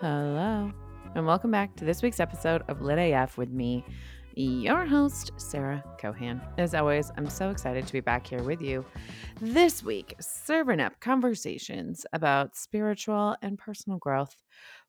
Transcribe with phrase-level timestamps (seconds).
[0.00, 0.70] Hello,
[1.14, 3.82] and welcome back to this week's episode of Lit AF with me,
[4.34, 6.42] your host, Sarah Cohan.
[6.58, 8.84] As always, I'm so excited to be back here with you
[9.40, 14.34] this week, serving up conversations about spiritual and personal growth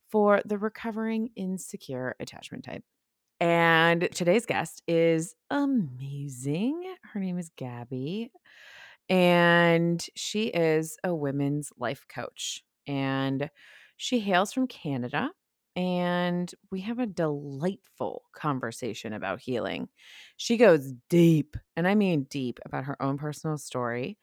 [0.10, 2.84] for the recovering insecure attachment type.
[3.40, 6.96] And today's guest is amazing.
[7.04, 8.32] Her name is Gabby,
[9.10, 12.64] and she is a women's life coach.
[12.88, 13.50] And
[13.98, 15.32] she hails from Canada
[15.76, 19.90] and we have a delightful conversation about healing.
[20.38, 24.18] She goes deep, and I mean deep, about her own personal story.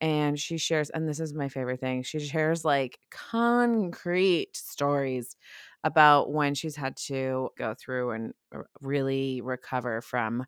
[0.00, 5.36] And she shares, and this is my favorite thing, she shares like concrete stories
[5.84, 8.32] about when she's had to go through and
[8.80, 10.44] really recover from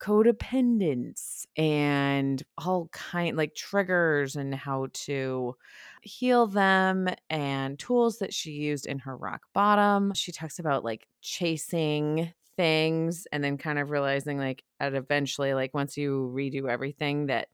[0.00, 5.54] codependence and all kind like triggers and how to
[6.02, 10.14] heal them and tools that she used in her rock bottom.
[10.14, 15.74] She talks about like chasing things and then kind of realizing like at eventually like
[15.74, 17.48] once you redo everything that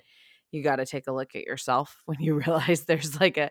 [0.53, 3.51] you got to take a look at yourself when you realize there's like a,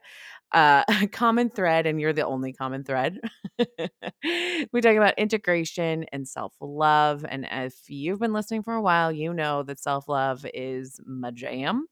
[0.53, 3.19] uh, a common thread and you're the only common thread.
[3.59, 7.25] we talk about integration and self love.
[7.27, 11.31] And if you've been listening for a while, you know that self love is my
[11.31, 11.87] jam.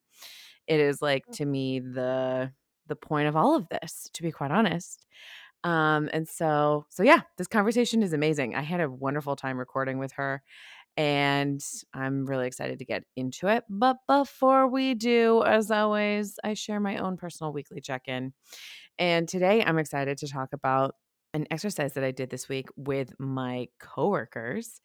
[0.68, 1.36] It is like mm.
[1.38, 2.52] to me the
[2.88, 5.06] the point of all of this, to be quite honest.
[5.64, 8.56] Um, and so so yeah, this conversation is amazing.
[8.56, 10.42] I had a wonderful time recording with her
[10.98, 11.62] and
[11.94, 13.64] I'm really excited to get into it.
[13.70, 18.34] But before we do, as always, I share my own personal weekly check in.
[19.00, 20.96] And today I'm excited to talk about
[21.34, 24.82] an exercise that I did this week with my coworkers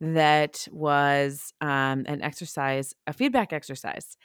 [0.00, 4.16] that was um, an exercise, a feedback exercise.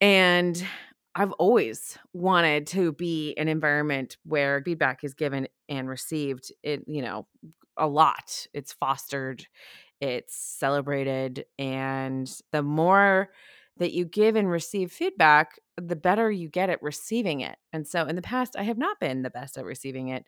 [0.00, 0.62] And
[1.14, 7.02] I've always wanted to be an environment where feedback is given and received it, you
[7.02, 7.26] know,
[7.76, 8.46] a lot.
[8.52, 9.46] It's fostered
[10.00, 13.30] it's celebrated and the more
[13.76, 18.06] that you give and receive feedback the better you get at receiving it and so
[18.06, 20.24] in the past i have not been the best at receiving it.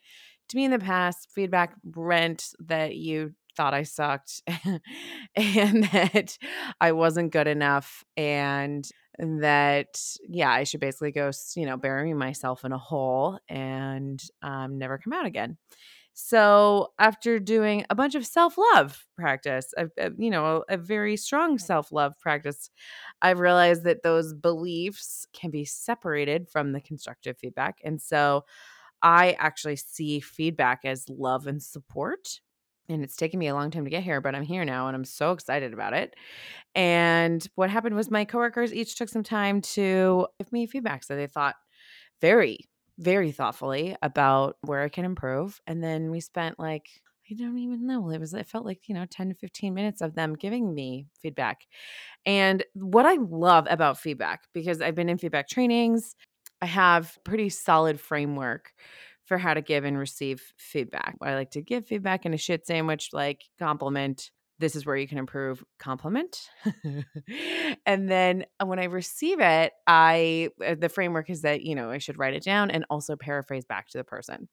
[0.49, 4.43] To me in the past feedback meant that you thought i sucked
[5.37, 6.38] and that
[6.81, 8.88] i wasn't good enough and
[9.19, 14.78] that yeah i should basically go you know burying myself in a hole and um,
[14.78, 15.56] never come out again
[16.15, 20.77] so after doing a bunch of self love practice, a, a, you know, a, a
[20.77, 22.71] very strong self love practice,
[23.23, 27.78] I've realized that those beliefs can be separated from the constructive feedback.
[27.84, 28.45] And so
[29.03, 32.41] I actually see feedback as love and support.
[32.89, 34.97] And it's taken me a long time to get here, but I'm here now and
[34.97, 36.15] I'm so excited about it.
[36.75, 41.05] And what happened was my coworkers each took some time to give me feedback.
[41.05, 41.56] So they thought
[42.21, 42.69] very
[43.03, 45.61] very thoughtfully about where I can improve.
[45.67, 46.87] And then we spent like,
[47.31, 48.11] I don't even know.
[48.11, 51.07] It was, it felt like, you know, 10 to 15 minutes of them giving me
[51.21, 51.67] feedback.
[52.27, 56.15] And what I love about feedback, because I've been in feedback trainings,
[56.61, 58.73] I have pretty solid framework
[59.25, 61.17] for how to give and receive feedback.
[61.23, 64.31] I like to give feedback in a shit sandwich, like compliment,
[64.62, 66.49] this is where you can improve compliment.
[67.87, 71.91] and then uh, when I receive it, I uh, the framework is that, you know,
[71.91, 74.49] I should write it down and also paraphrase back to the person.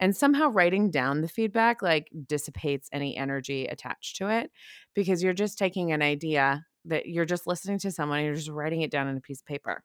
[0.00, 4.50] And somehow writing down the feedback like dissipates any energy attached to it
[4.94, 8.50] because you're just taking an idea that you're just listening to someone and you're just
[8.50, 9.84] writing it down on a piece of paper.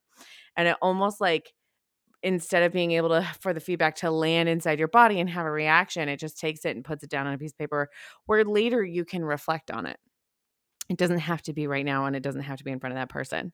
[0.55, 1.53] And it almost like
[2.27, 5.45] instead of being able to for the feedback to land inside your body and have
[5.45, 7.89] a reaction it just takes it and puts it down on a piece of paper
[8.25, 9.97] where later you can reflect on it.
[10.89, 12.93] It doesn't have to be right now and it doesn't have to be in front
[12.93, 13.51] of that person.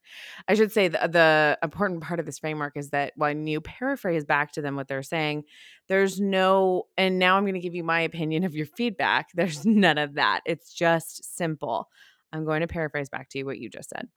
[0.47, 4.23] I should say the, the important part of this framework is that when you paraphrase
[4.23, 5.45] back to them what they're saying
[5.89, 9.65] there's no and now i'm going to give you my opinion of your feedback there's
[9.65, 10.41] none of that.
[10.45, 11.89] It's just simple
[12.33, 14.07] I'm going to paraphrase back to you what you just said.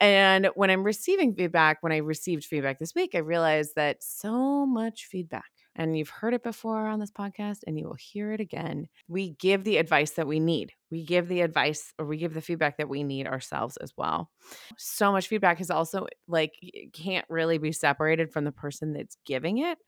[0.00, 4.64] And when I'm receiving feedback, when I received feedback this week, I realized that so
[4.64, 8.40] much feedback, and you've heard it before on this podcast, and you will hear it
[8.40, 8.86] again.
[9.08, 10.72] We give the advice that we need.
[10.90, 14.30] We give the advice or we give the feedback that we need ourselves as well.
[14.76, 16.54] So much feedback is also like,
[16.92, 19.78] can't really be separated from the person that's giving it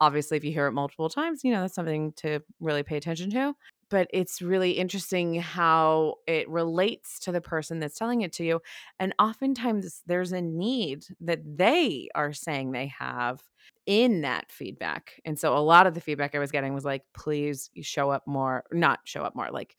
[0.00, 3.30] obviously if you hear it multiple times you know that's something to really pay attention
[3.30, 3.54] to
[3.90, 8.60] but it's really interesting how it relates to the person that's telling it to you.
[8.98, 13.42] And oftentimes there's a need that they are saying they have
[13.86, 15.20] in that feedback.
[15.24, 18.26] And so a lot of the feedback I was getting was like, please show up
[18.26, 19.76] more, not show up more, like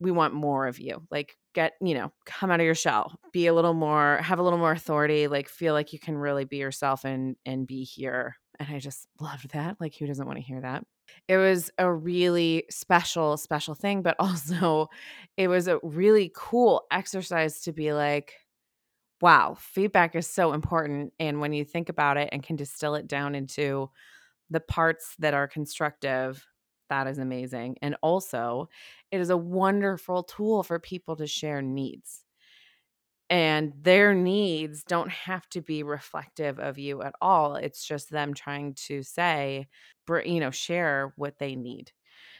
[0.00, 1.02] we want more of you.
[1.10, 3.18] Like get, you know, come out of your shell.
[3.32, 6.44] Be a little more have a little more authority, like feel like you can really
[6.44, 8.36] be yourself and and be here.
[8.60, 9.76] And I just loved that.
[9.80, 10.84] Like who doesn't want to hear that?
[11.28, 14.88] It was a really special special thing, but also
[15.36, 18.34] it was a really cool exercise to be like
[19.20, 23.08] wow, feedback is so important and when you think about it and can distill it
[23.08, 23.90] down into
[24.50, 26.46] the parts that are constructive
[26.88, 27.76] that is amazing.
[27.82, 28.68] And also,
[29.10, 32.24] it is a wonderful tool for people to share needs.
[33.30, 37.56] And their needs don't have to be reflective of you at all.
[37.56, 39.68] It's just them trying to say,
[40.24, 41.92] you know, share what they need.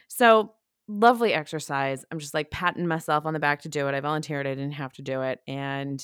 [0.07, 0.53] So,
[0.87, 2.03] lovely exercise.
[2.11, 3.93] I'm just like patting myself on the back to do it.
[3.93, 5.39] I volunteered, I didn't have to do it.
[5.47, 6.03] And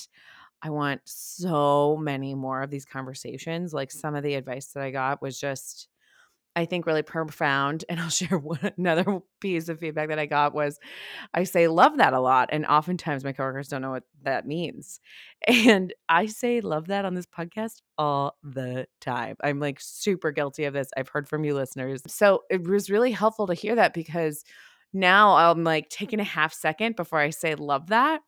[0.62, 3.74] I want so many more of these conversations.
[3.74, 5.88] Like some of the advice that I got was just
[6.56, 7.84] I think really profound.
[7.88, 10.80] And I'll share one another piece of feedback that I got was
[11.34, 12.48] I say love that a lot.
[12.50, 15.00] And oftentimes my coworkers don't know what that means.
[15.46, 19.36] And I say love that on this podcast all the time.
[19.44, 20.88] I'm like super guilty of this.
[20.96, 22.02] I've heard from you listeners.
[22.08, 24.44] So it was really helpful to hear that because
[24.92, 28.22] now I'm like taking a half second before I say love that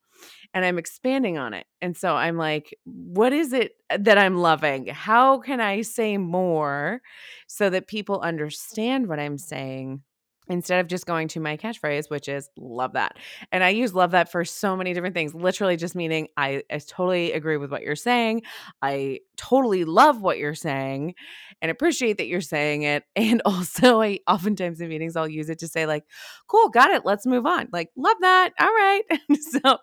[0.55, 1.67] and I'm expanding on it.
[1.82, 4.87] And so I'm like, what is it uh, that I'm loving?
[4.87, 7.00] How can I say more
[7.47, 10.03] so that people understand what I'm saying?
[10.49, 13.17] Instead of just going to my catchphrase, which is love that.
[13.53, 16.79] And I use love that for so many different things, literally just meaning I, I
[16.79, 18.43] totally agree with what you're saying.
[18.83, 21.15] I totally love what you're saying
[21.62, 23.05] and appreciate that you're saying it.
[23.29, 26.05] And also, I oftentimes in meetings, I'll use it to say, like,
[26.47, 27.05] cool, got it.
[27.05, 27.69] Let's move on.
[27.73, 28.53] Like, love that.
[28.59, 29.03] All right.
[29.41, 29.77] so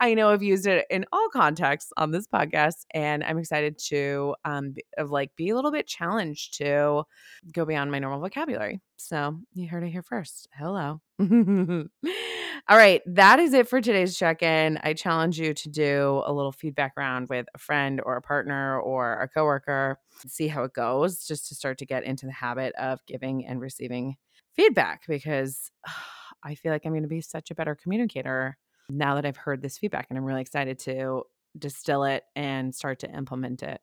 [0.00, 2.86] I know I've used it in all contexts on this podcast.
[2.92, 7.04] And I'm excited to, um, of like, be a little bit challenged to
[7.52, 8.80] go beyond my normal vocabulary.
[8.98, 10.48] So you heard it here first.
[10.52, 11.00] Hello.
[11.20, 13.00] All right.
[13.06, 14.78] That is it for today's check in.
[14.82, 18.78] I challenge you to do a little feedback round with a friend or a partner
[18.80, 22.74] or a coworker, see how it goes, just to start to get into the habit
[22.74, 24.16] of giving and receiving
[24.54, 25.70] feedback because
[26.44, 28.58] I feel like I'm going to be such a better communicator
[28.90, 30.08] now that I've heard this feedback.
[30.10, 31.22] And I'm really excited to
[31.56, 33.80] distill it and start to implement it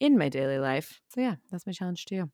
[0.00, 1.00] in my daily life.
[1.14, 2.30] So, yeah, that's my challenge to you.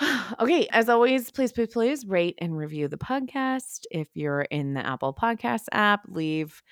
[0.40, 3.84] okay, as always, please, please, please rate and review the podcast.
[3.90, 6.62] If you're in the Apple Podcast app, leave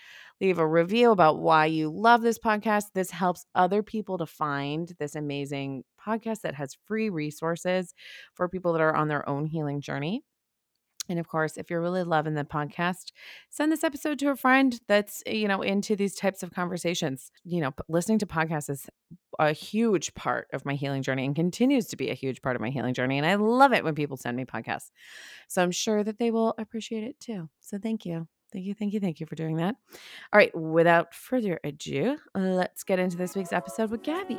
[0.41, 2.87] leave a review about why you love this podcast.
[2.95, 7.95] This helps other people to find this amazing podcast that has free resources
[8.35, 10.25] for people that are on their own healing journey.
[11.09, 13.13] And of course, if you're really loving the podcast,
[13.51, 17.31] send this episode to a friend that's, eh, you know, into these types of conversations.
[17.45, 18.89] You know, listening to podcasts is
[19.39, 22.63] a huge part of my healing journey and continues to be a huge part of
[22.63, 23.19] my healing journey.
[23.19, 24.91] And I love it when people send me podcasts.
[25.49, 27.49] So I'm sure that they will appreciate it too.
[27.61, 28.29] So thank you.
[28.53, 29.77] Thank you, thank you, thank you for doing that.
[30.33, 34.39] All right, without further ado, let's get into this week's episode with Gabby.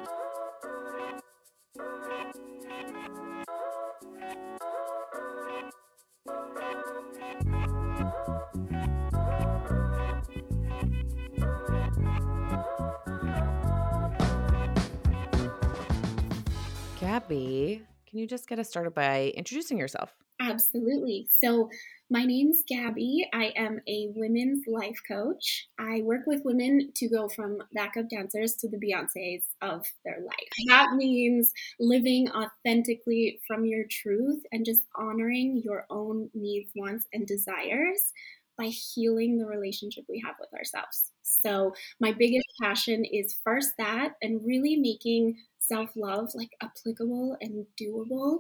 [17.14, 17.80] Gabby,
[18.10, 20.16] can you just get us started by introducing yourself?
[20.42, 21.28] Absolutely.
[21.44, 21.70] So,
[22.10, 23.30] my name's Gabby.
[23.32, 25.68] I am a women's life coach.
[25.78, 30.50] I work with women to go from backup dancers to the Beyoncés of their life.
[30.70, 37.28] That means living authentically from your truth and just honoring your own needs, wants, and
[37.28, 38.12] desires
[38.58, 41.13] by healing the relationship we have with ourselves.
[41.44, 47.66] So, my biggest passion is first that and really making self love like applicable and
[47.80, 48.40] doable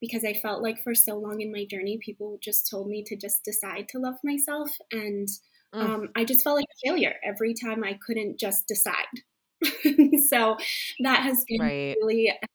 [0.00, 3.16] because I felt like for so long in my journey, people just told me to
[3.16, 4.70] just decide to love myself.
[4.90, 5.28] And
[5.74, 5.80] mm.
[5.80, 8.94] um, I just felt like a failure every time I couldn't just decide.
[10.28, 10.56] so
[11.00, 11.96] that has been right.
[12.00, 12.46] really a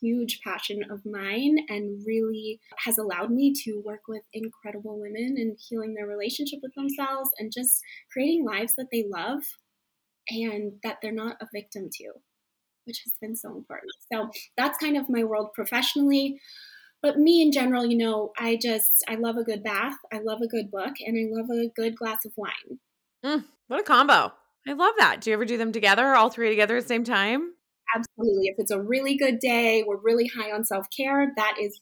[0.00, 5.56] huge passion of mine and really has allowed me to work with incredible women and
[5.58, 7.80] healing their relationship with themselves and just
[8.12, 9.42] creating lives that they love
[10.28, 12.12] and that they're not a victim to
[12.88, 13.92] which has been so important.
[14.10, 16.40] So that's kind of my world professionally.
[17.00, 20.40] But me in general, you know, I just, I love a good bath, I love
[20.42, 22.80] a good book, and I love a good glass of wine.
[23.24, 24.32] Mm, what a combo.
[24.66, 25.20] I love that.
[25.20, 27.52] Do you ever do them together, all three together at the same time?
[27.94, 28.48] Absolutely.
[28.48, 31.78] If it's a really good day, we're really high on self care, that is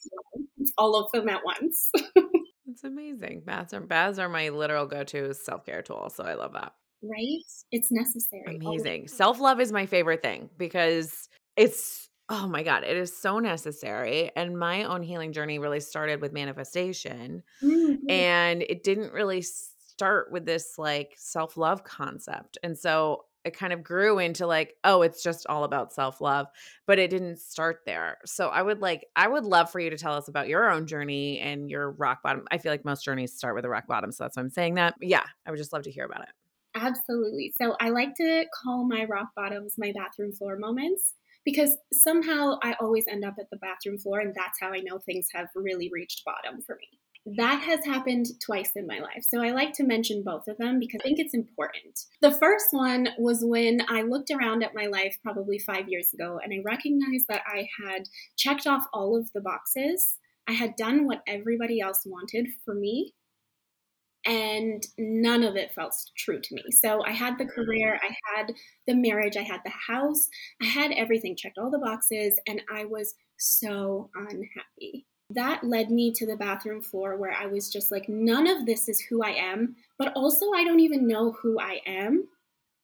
[0.79, 1.91] all of them at once.
[2.69, 3.43] It's amazing.
[3.47, 6.11] Baths are baths are my literal go to self care tool.
[6.15, 6.73] So I love that
[7.03, 7.43] right?
[7.73, 8.57] It's necessary.
[8.57, 9.09] Amazing.
[9.09, 14.31] Self love is my favorite thing because it's, oh my God, it is so necessary.
[14.37, 17.43] And my own healing journey really started with manifestation.
[17.63, 18.11] Mm-hmm.
[18.11, 22.59] And it didn't really start with this like self love concept.
[22.63, 26.49] And so it kind of grew into like, oh, it's just all about self love,
[26.85, 28.19] but it didn't start there.
[28.27, 30.87] So I would like, I would love for you to tell us about your own
[30.87, 32.45] journey and your rock bottom.
[32.51, 34.11] I feel like most journeys start with a rock bottom.
[34.11, 34.95] So that's why I'm saying that.
[35.01, 36.29] Yeah, I would just love to hear about it.
[36.75, 37.55] Absolutely.
[37.57, 42.75] So I like to call my rock bottoms my bathroom floor moments because somehow I
[42.81, 45.89] always end up at the bathroom floor, and that's how I know things have really
[45.93, 46.99] reached bottom for me
[47.35, 49.25] that has happened twice in my life.
[49.29, 51.99] So I like to mention both of them because I think it's important.
[52.23, 56.39] The first one was when I looked around at my life probably five years ago
[56.43, 60.19] and I recognized that I had checked off all of the boxes.
[60.49, 63.13] I had done what everybody else wanted for me.
[64.25, 66.65] And none of it felt true to me.
[66.73, 68.55] So I had the career, I had
[68.87, 70.29] the marriage, I had the house,
[70.61, 76.13] I had everything checked, all the boxes, and I was so unhappy that led me
[76.13, 79.31] to the bathroom floor where I was just like, none of this is who I
[79.31, 82.29] am, but also I don't even know who I am.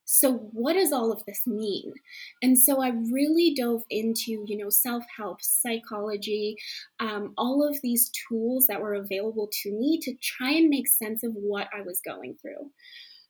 [0.05, 1.93] So, what does all of this mean?
[2.43, 6.57] And so I really dove into, you know, self help, psychology,
[7.01, 11.23] um, all of these tools that were available to me to try and make sense
[11.23, 12.71] of what I was going through.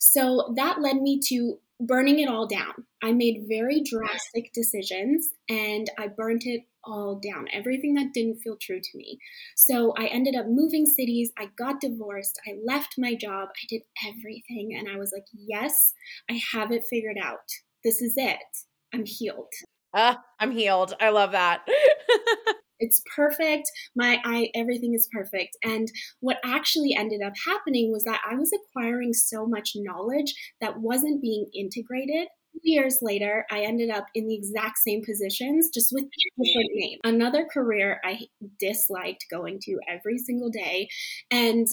[0.05, 2.87] So that led me to burning it all down.
[3.03, 8.57] I made very drastic decisions and I burnt it all down, everything that didn't feel
[8.61, 9.19] true to me.
[9.57, 11.31] So I ended up moving cities.
[11.39, 12.41] I got divorced.
[12.49, 13.51] I left my job.
[13.51, 14.77] I did everything.
[14.77, 15.93] And I was like, yes,
[16.29, 17.49] I have it figured out.
[17.85, 18.39] This is it.
[18.93, 19.53] I'm healed.
[19.95, 20.95] Uh, I'm healed.
[21.01, 21.65] I love that.
[22.83, 25.89] it's perfect my i everything is perfect and
[26.21, 31.23] what actually ended up happening was that i was acquiring so much knowledge that wasn't
[31.23, 32.29] being integrated
[32.63, 36.99] years later, I ended up in the exact same positions, just with different name.
[37.05, 38.21] Another career I
[38.59, 40.89] disliked going to every single day.
[41.31, 41.67] And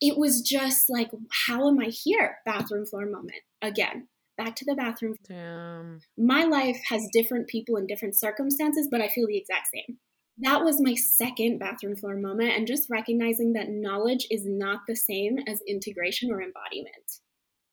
[0.00, 1.10] it was just like,
[1.46, 2.38] how am I here?
[2.44, 4.08] Bathroom floor moment again.
[4.36, 5.14] Back to the bathroom.
[5.26, 6.00] Damn.
[6.18, 9.98] My life has different people in different circumstances, but I feel the exact same
[10.38, 14.96] that was my second bathroom floor moment and just recognizing that knowledge is not the
[14.96, 17.20] same as integration or embodiment.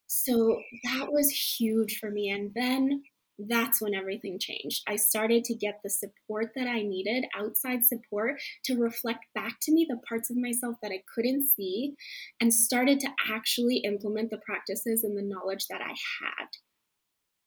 [0.07, 2.29] So that was huge for me.
[2.29, 3.03] And then
[3.39, 4.83] that's when everything changed.
[4.87, 9.73] I started to get the support that I needed, outside support, to reflect back to
[9.73, 11.95] me the parts of myself that I couldn't see,
[12.39, 16.47] and started to actually implement the practices and the knowledge that I had.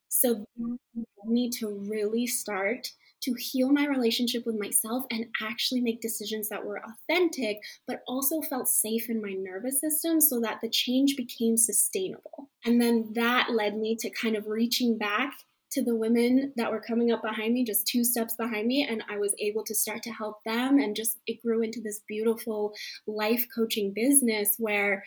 [0.08, 1.32] So, mm-hmm.
[1.32, 2.88] me to really start
[3.26, 8.40] to heal my relationship with myself and actually make decisions that were authentic, but also
[8.40, 12.50] felt safe in my nervous system so that the change became sustainable.
[12.64, 15.32] And then that led me to kind of reaching back
[15.72, 19.02] to the women that were coming up behind me, just two steps behind me, and
[19.10, 20.78] I was able to start to help them.
[20.78, 22.72] And just it grew into this beautiful
[23.06, 25.04] life coaching business where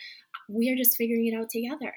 [0.50, 1.94] we are just figuring it out together.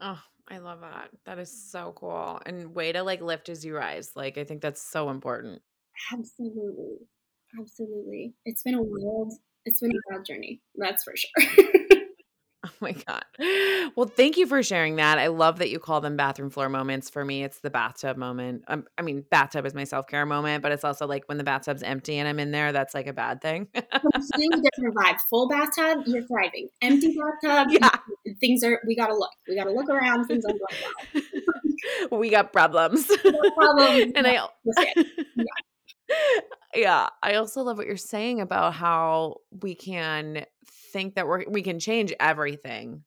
[0.00, 1.10] Oh, I love that.
[1.24, 2.40] That is so cool.
[2.44, 4.12] And way to like lift as you rise.
[4.14, 5.62] Like I think that's so important.
[6.12, 6.98] Absolutely.
[7.58, 8.34] Absolutely.
[8.44, 9.32] It's been a wild
[9.64, 10.60] it's been a wild journey.
[10.76, 11.66] That's for sure.
[12.84, 13.92] Oh my God.
[13.96, 15.18] Well, thank you for sharing that.
[15.18, 17.08] I love that you call them bathroom floor moments.
[17.08, 18.64] For me, it's the bathtub moment.
[18.68, 21.44] Um, I mean, bathtub is my self care moment, but it's also like when the
[21.44, 23.68] bathtub's empty and I'm in there, that's like a bad thing.
[23.74, 25.16] Completely different vibe.
[25.30, 26.68] Full bathtub, you're thriving.
[26.82, 27.90] Empty bathtub, yeah.
[28.40, 29.30] things are, we got to look.
[29.48, 30.26] We got to look around.
[30.26, 31.24] Things aren't going
[32.10, 32.20] well.
[32.20, 33.08] we got problems.
[33.24, 34.12] We got problems.
[34.14, 35.04] and I, yeah
[36.74, 40.44] yeah i also love what you're saying about how we can
[40.92, 43.02] think that we're we can change everything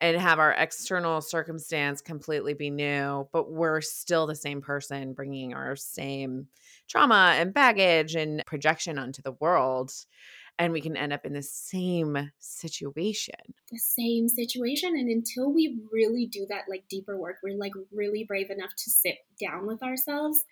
[0.00, 5.54] and have our external circumstance completely be new but we're still the same person bringing
[5.54, 6.46] our same
[6.88, 9.92] trauma and baggage and projection onto the world
[10.58, 13.34] and we can end up in the same situation.
[13.72, 18.24] The same situation and until we really do that like deeper work we're like really
[18.24, 20.44] brave enough to sit down with ourselves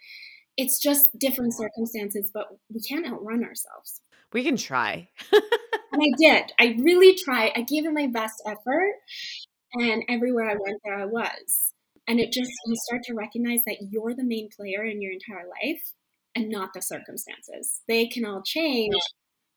[0.57, 4.01] it's just different circumstances, but we can't outrun ourselves.
[4.33, 5.09] We can try.
[5.33, 6.53] and I did.
[6.59, 7.53] I really tried.
[7.57, 8.95] I gave it my best effort.
[9.75, 11.73] And everywhere I went, there I was.
[12.07, 15.47] And it just, you start to recognize that you're the main player in your entire
[15.47, 15.83] life
[16.35, 17.81] and not the circumstances.
[17.89, 18.95] They can all change,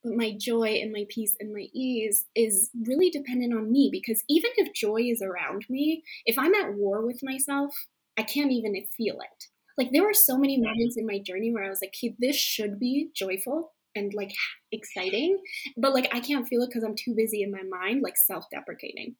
[0.04, 4.24] but my joy and my peace and my ease is really dependent on me because
[4.30, 7.74] even if joy is around me, if I'm at war with myself,
[8.18, 11.63] I can't even feel it like there were so many moments in my journey where
[11.63, 14.34] I was like, okay, this should be joyful and like
[14.72, 15.38] exciting,
[15.77, 19.15] but like I can't feel it because I'm too busy in my mind, like self-deprecating.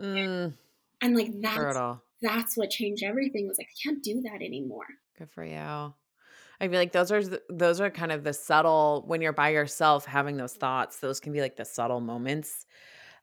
[0.00, 0.54] Mm,
[1.00, 1.78] and like that's
[2.20, 3.46] that's what changed everything.
[3.46, 4.86] Was like I can't do that anymore.
[5.18, 5.56] Good for you.
[5.56, 10.06] I feel like those are those are kind of the subtle when you're by yourself
[10.06, 10.98] having those thoughts.
[10.98, 12.66] Those can be like the subtle moments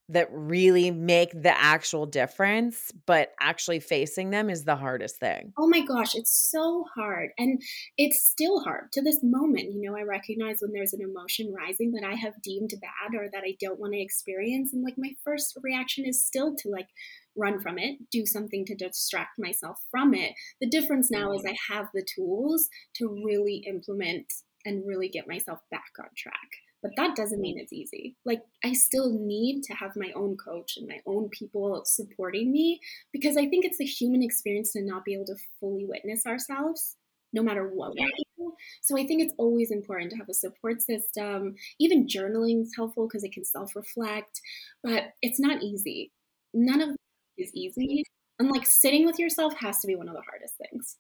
[0.10, 5.54] that really make the actual difference, but actually facing them is the hardest thing.
[5.58, 7.30] Oh my gosh, it's so hard.
[7.38, 7.62] And
[7.98, 9.74] it's still hard to this moment.
[9.74, 13.30] You know, I recognize when there's an emotion rising that I have deemed bad or
[13.32, 14.74] that I don't want to experience.
[14.74, 16.88] And like my first reaction is still to like
[17.36, 20.34] run from it, do something to distract myself from it.
[20.60, 21.56] The difference now is mm-hmm.
[21.72, 24.26] I have the tools to really implement
[24.66, 26.50] and really get myself back on track.
[26.82, 28.16] But that doesn't mean it's easy.
[28.26, 32.80] Like, I still need to have my own coach and my own people supporting me
[33.12, 36.96] because I think it's the human experience to not be able to fully witness ourselves
[37.34, 38.54] no matter what we do.
[38.82, 41.56] So I think it's always important to have a support system.
[41.80, 44.42] Even journaling is helpful because it can self reflect,
[44.84, 46.12] but it's not easy.
[46.54, 46.98] None of it
[47.38, 47.88] is easy.
[47.88, 48.46] Mm-hmm.
[48.46, 50.98] And like sitting with yourself has to be one of the hardest things.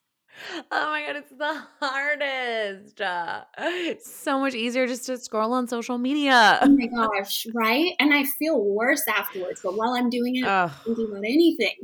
[0.72, 3.02] Oh my god, it's the hardest.
[3.02, 6.60] Uh, it's so much easier just to scroll on social media.
[6.62, 6.86] Oh my
[7.18, 7.94] gosh, right?
[8.00, 9.62] And I feel worse afterwards.
[9.64, 11.76] But while I'm doing it, I'm thinking about anything.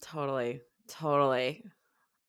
[0.00, 1.64] totally, totally.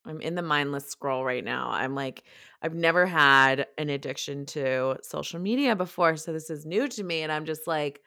[0.05, 1.69] I'm in the mindless scroll right now.
[1.69, 2.23] I'm like,
[2.61, 7.21] I've never had an addiction to social media before, so this is new to me,
[7.21, 8.01] and I'm just like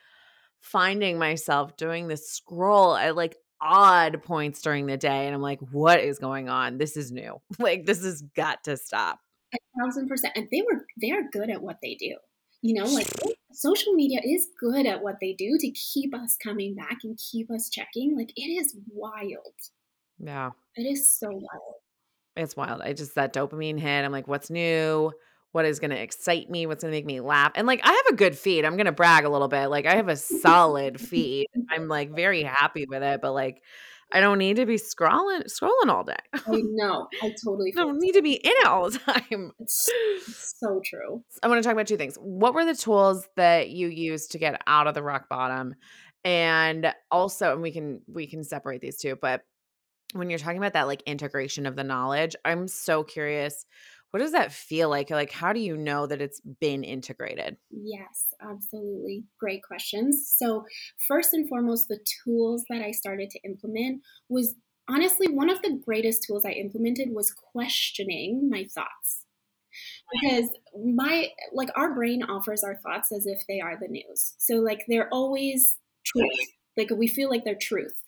[0.61, 5.61] finding myself doing this scroll at like odd points during the day and i'm like
[5.71, 6.78] what is going on?
[6.78, 7.40] This is new.
[7.59, 9.21] Like this has got to stop.
[9.54, 12.14] A thousand percent and they were they are good at what they do.
[12.62, 13.09] You know like
[13.52, 17.50] social media is good at what they do to keep us coming back and keep
[17.50, 18.16] us checking.
[18.16, 19.54] Like it is wild.
[20.18, 20.50] Yeah.
[20.76, 21.75] It is so wild.
[22.37, 22.83] It's wild.
[22.83, 25.12] I just that dopamine hit i'm like what's new
[25.55, 27.53] what is going to excite me, what's going to make me laugh.
[27.55, 28.65] And like I have a good feed.
[28.65, 29.69] I'm going to brag a little bit.
[29.69, 31.47] Like I have a solid feed.
[31.71, 33.63] I'm like very happy with it, but like
[34.13, 36.17] I don't need to be scrolling scrolling all day.
[36.35, 37.07] I know.
[37.23, 39.53] I totally I don't need to be in it all the time.
[39.61, 41.23] It's, it's so true.
[41.41, 42.17] I want to talk about two things.
[42.17, 45.77] What were the tools that you used to get out of the rock bottom?
[46.25, 49.43] And also, and we can we can separate these two, but
[50.15, 53.67] when you're talking about that like integration of the knowledge, I'm so curious
[54.14, 55.11] what does that feel like?
[55.11, 57.57] Like, how do you know that it's been integrated?
[57.72, 59.24] Yes, absolutely.
[59.40, 60.33] Great questions.
[60.38, 60.66] So,
[61.09, 64.55] first and foremost, the tools that I started to implement was
[64.88, 69.24] honestly one of the greatest tools I implemented was questioning my thoughts.
[70.12, 70.48] Because
[70.81, 74.35] my, like, our brain offers our thoughts as if they are the news.
[74.38, 76.53] So, like, they're always truth.
[76.77, 78.00] Like, we feel like they're truth.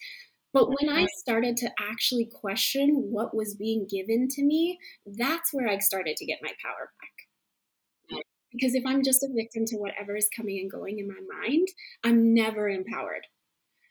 [0.57, 5.69] But when I started to actually question what was being given to me, that's where
[5.69, 8.23] I started to get my power back.
[8.53, 11.69] Because if I'm just a victim to whatever is coming and going in my mind,
[12.05, 13.27] I'm never empowered.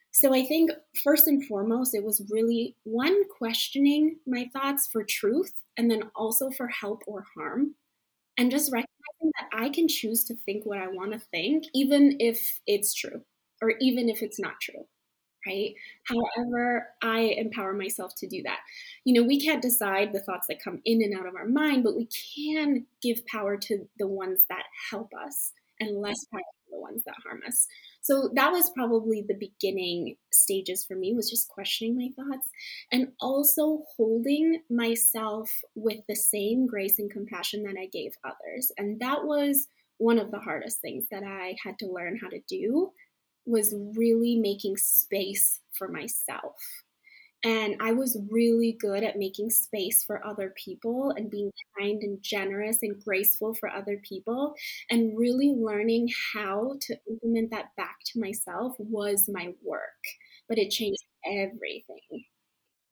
[0.10, 0.71] So I think
[1.04, 6.49] first and foremost, it was really one, questioning my thoughts for truth and then also
[6.49, 7.75] for help or harm.
[8.39, 12.17] And just recognizing that I can choose to think what I want to think, even
[12.19, 13.21] if it's true
[13.62, 14.88] or even if it's not true
[15.45, 15.73] right?
[16.03, 18.60] However, I empower myself to do that.
[19.03, 21.84] You know, we can't decide the thoughts that come in and out of our mind,
[21.84, 26.71] but we can give power to the ones that help us and less power to
[26.71, 27.67] the ones that harm us.
[28.01, 32.49] So that was probably the beginning stages for me was just questioning my thoughts
[32.91, 38.71] and also holding myself with the same grace and compassion that I gave others.
[38.77, 42.41] And that was one of the hardest things that I had to learn how to
[42.47, 42.91] do
[43.45, 46.55] was really making space for myself.
[47.43, 52.17] And I was really good at making space for other people and being kind and
[52.23, 54.55] generous and graceful for other people.
[54.89, 59.81] And really learning how to implement that back to myself was my work.
[60.49, 62.25] But it changed everything.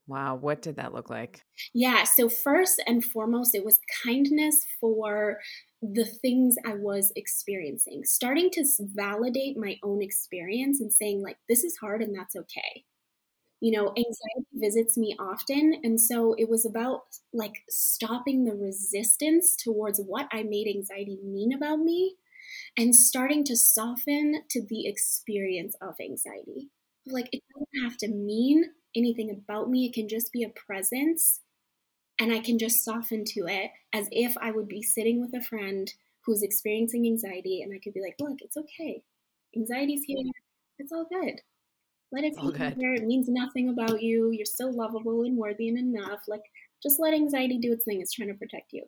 [0.07, 0.35] Wow.
[0.35, 1.45] What did that look like?
[1.73, 2.03] Yeah.
[2.03, 5.39] So, first and foremost, it was kindness for
[5.81, 11.63] the things I was experiencing, starting to validate my own experience and saying, like, this
[11.63, 12.85] is hard and that's okay.
[13.61, 15.75] You know, anxiety visits me often.
[15.83, 17.01] And so it was about
[17.33, 22.17] like stopping the resistance towards what I made anxiety mean about me
[22.77, 26.71] and starting to soften to the experience of anxiety.
[27.07, 31.41] Like, it doesn't have to mean anything about me, it can just be a presence
[32.19, 35.43] and I can just soften to it as if I would be sitting with a
[35.43, 35.91] friend
[36.25, 39.03] who's experiencing anxiety and I could be like, look, it's okay.
[39.55, 40.17] Anxiety's here.
[40.79, 41.41] It's all good.
[42.11, 42.93] Let it be here.
[42.93, 44.29] It means nothing about you.
[44.31, 46.21] You're still lovable and worthy and enough.
[46.27, 46.43] Like,
[46.81, 48.01] just let anxiety do its thing.
[48.01, 48.83] It's trying to protect you.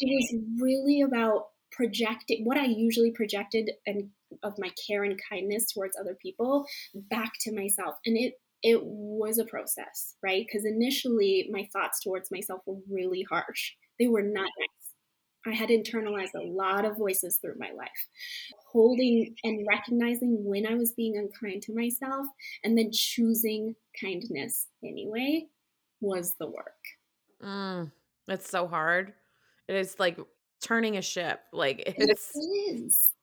[0.00, 4.08] It was really about projecting what I usually projected and
[4.42, 7.96] of my care and kindness towards other people back to myself.
[8.06, 10.44] And it it was a process, right?
[10.46, 13.72] Because initially my thoughts towards myself were really harsh.
[14.00, 14.84] They were not nice.
[15.46, 18.08] I had internalized a lot of voices through my life.
[18.72, 22.26] holding and recognizing when I was being unkind to myself
[22.64, 25.46] and then choosing kindness anyway
[26.00, 26.82] was the work.
[27.42, 27.92] Mm,
[28.28, 29.12] it's so hard.
[29.68, 30.18] It is like
[30.62, 31.40] turning a ship.
[31.52, 33.13] Like it's it is.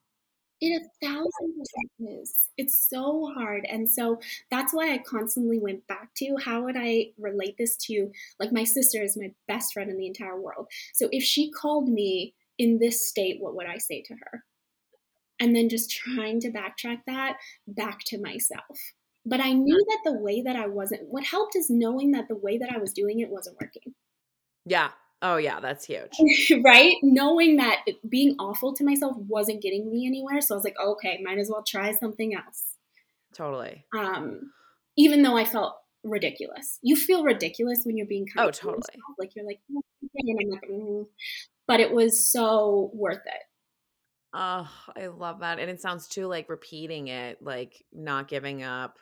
[0.61, 2.35] It a thousand percent is.
[2.55, 3.65] It's so hard.
[3.69, 4.19] And so
[4.51, 8.63] that's why I constantly went back to how would I relate this to like my
[8.63, 10.67] sister is my best friend in the entire world.
[10.93, 14.43] So if she called me in this state, what would I say to her?
[15.39, 18.93] And then just trying to backtrack that back to myself.
[19.25, 22.35] But I knew that the way that I wasn't, what helped is knowing that the
[22.35, 23.95] way that I was doing it wasn't working.
[24.65, 24.91] Yeah.
[25.21, 26.11] Oh, yeah, that's huge.
[26.63, 26.95] right?
[27.03, 30.41] Knowing that being awful to myself wasn't getting me anywhere.
[30.41, 32.75] So I was like, okay, might as well try something else.
[33.33, 33.85] Totally.
[33.97, 34.51] Um,
[34.97, 36.79] even though I felt ridiculous.
[36.81, 38.81] You feel ridiculous when you're being kind oh, totally.
[38.93, 39.81] To like you're like, oh,
[40.15, 41.05] and I'm like, mm.
[41.67, 43.41] but it was so worth it.
[44.33, 45.59] Oh, I love that.
[45.59, 48.97] And it sounds too like repeating it, like not giving up,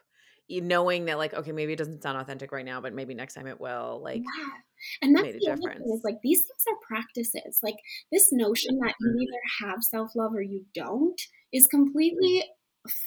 [0.49, 3.47] knowing that like, okay, maybe it doesn't sound authentic right now, but maybe next time
[3.47, 4.01] it will.
[4.03, 4.53] Like, yeah.
[5.01, 7.59] And that's the other thing is like these things are practices.
[7.63, 7.77] Like
[8.11, 9.21] this notion that you mm-hmm.
[9.21, 11.19] either have self love or you don't
[11.53, 12.43] is completely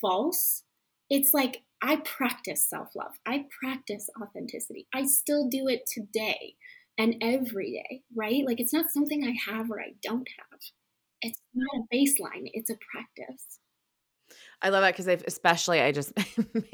[0.00, 0.64] false.
[1.10, 4.86] It's like I practice self love, I practice authenticity.
[4.94, 6.54] I still do it today
[6.98, 8.44] and every day, right?
[8.46, 10.60] Like it's not something I have or I don't have
[11.22, 13.60] it's not a baseline, it's a practice.
[14.62, 16.12] I love that because especially I just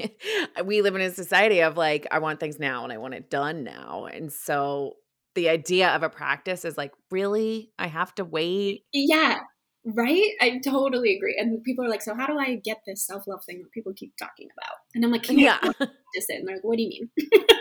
[0.65, 3.29] we live in a society of like I want things now and I want it
[3.29, 4.97] done now, and so
[5.35, 8.83] the idea of a practice is like really I have to wait.
[8.93, 9.39] Yeah,
[9.85, 10.31] right.
[10.41, 11.37] I totally agree.
[11.39, 13.93] And people are like, so how do I get this self love thing that people
[13.95, 14.77] keep talking about?
[14.95, 16.39] And I'm like, can yeah, practice it?
[16.39, 17.09] And they're like, what do you mean?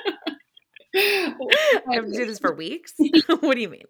[0.99, 2.95] I have to do this for weeks.
[3.41, 3.85] what do you mean?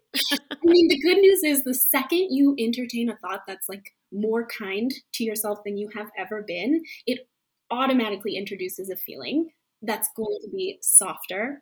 [0.51, 4.45] I mean, the good news is the second you entertain a thought that's like more
[4.45, 7.27] kind to yourself than you have ever been, it
[7.71, 9.49] automatically introduces a feeling
[9.81, 11.61] that's going to be softer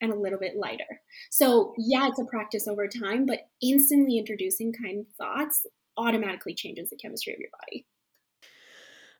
[0.00, 1.00] and a little bit lighter.
[1.30, 6.96] So, yeah, it's a practice over time, but instantly introducing kind thoughts automatically changes the
[6.96, 7.84] chemistry of your body.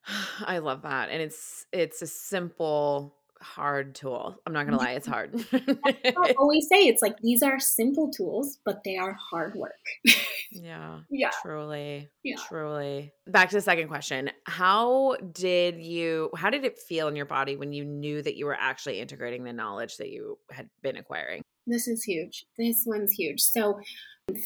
[0.47, 1.11] I love that.
[1.11, 4.37] And it's it's a simple hard tool.
[4.46, 5.44] I'm not gonna lie, it's hard.
[5.53, 9.72] I always say it's like these are simple tools, but they are hard work.
[10.53, 11.01] yeah.
[11.11, 11.31] Yeah.
[11.42, 12.09] Truly.
[12.22, 12.37] Yeah.
[12.48, 13.12] Truly.
[13.27, 14.31] Back to the second question.
[14.44, 18.46] How did you how did it feel in your body when you knew that you
[18.46, 21.42] were actually integrating the knowledge that you had been acquiring?
[21.66, 22.46] This is huge.
[22.57, 23.40] This one's huge.
[23.40, 23.81] So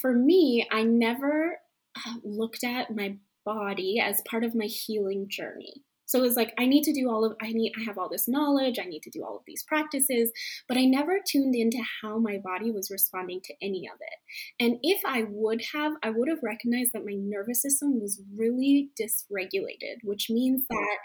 [0.00, 1.58] for me, I never
[1.96, 5.82] uh, looked at my body as part of my healing journey.
[6.12, 8.10] So it was like, I need to do all of, I need, I have all
[8.10, 10.30] this knowledge, I need to do all of these practices,
[10.68, 14.62] but I never tuned into how my body was responding to any of it.
[14.62, 18.90] And if I would have, I would have recognized that my nervous system was really
[19.00, 20.98] dysregulated, which means that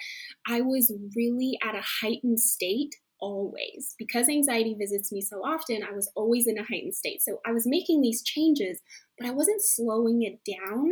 [0.46, 3.96] I was really at a heightened state always.
[3.98, 7.22] Because anxiety visits me so often, I was always in a heightened state.
[7.22, 8.82] So I was making these changes,
[9.18, 10.90] but I wasn't slowing it down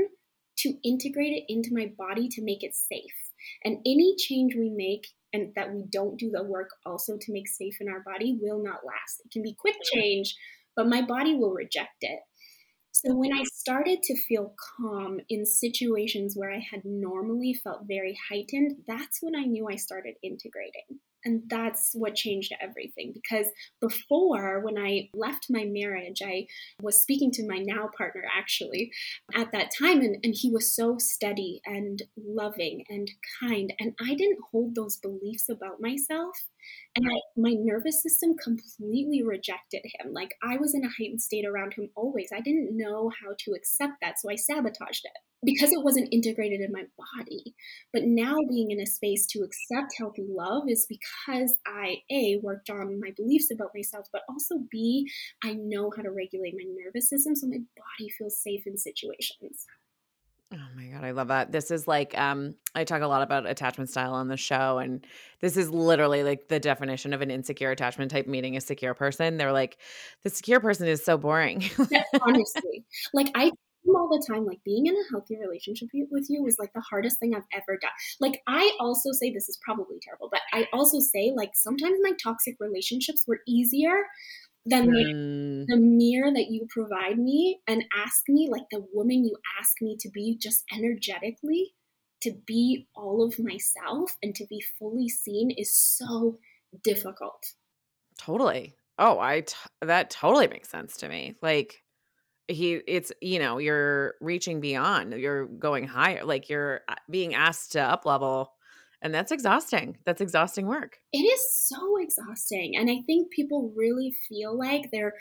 [0.60, 3.24] to integrate it into my body to make it safe.
[3.63, 7.47] And any change we make and that we don't do the work also to make
[7.47, 9.21] safe in our body will not last.
[9.25, 10.36] It can be quick change,
[10.75, 12.19] but my body will reject it.
[12.91, 18.17] So when I started to feel calm in situations where I had normally felt very
[18.29, 21.01] heightened, that's when I knew I started integrating.
[21.25, 23.47] And that's what changed everything because
[23.81, 26.47] before, when I left my marriage, I
[26.81, 28.91] was speaking to my now partner actually
[29.33, 33.09] at that time, and, and he was so steady and loving and
[33.39, 33.73] kind.
[33.79, 36.35] And I didn't hold those beliefs about myself.
[36.95, 40.13] And I, my nervous system completely rejected him.
[40.13, 42.30] Like I was in a heightened state around him always.
[42.34, 46.62] I didn't know how to accept that, so I sabotaged it because it wasn't integrated
[46.62, 47.54] in my body.
[47.93, 52.69] But now being in a space to accept healthy love is because I, A, worked
[52.69, 55.08] on my beliefs about myself, but also B,
[55.43, 59.65] I know how to regulate my nervous system so my body feels safe in situations.
[60.53, 61.51] Oh my god, I love that.
[61.51, 65.05] This is like um I talk a lot about attachment style on the show and
[65.41, 69.38] this is literally like the definition of an insecure attachment type meeting a secure person.
[69.38, 69.77] They're like
[70.23, 71.63] the secure person is so boring.
[72.21, 72.86] honestly.
[73.13, 73.51] Like I
[73.93, 77.19] all the time like being in a healthy relationship with you was like the hardest
[77.19, 77.91] thing I've ever done.
[78.19, 82.12] Like I also say this is probably terrible, but I also say like sometimes my
[82.21, 84.03] toxic relationships were easier
[84.65, 85.65] than mm.
[85.67, 89.82] the, the mirror that you provide me and ask me like the woman you ask
[89.82, 91.73] me to be just energetically
[92.21, 96.39] to be all of myself and to be fully seen is so
[96.84, 97.54] difficult.
[98.17, 98.75] Totally.
[98.97, 101.36] Oh, I t- that totally makes sense to me.
[101.41, 101.84] Like
[102.47, 107.71] he it's you know you're reaching beyond you're going higher like you're uh, being asked
[107.71, 108.54] to up level
[109.06, 114.12] and that's exhausting that's exhausting work it is so exhausting and i think people really
[114.28, 115.13] feel like they're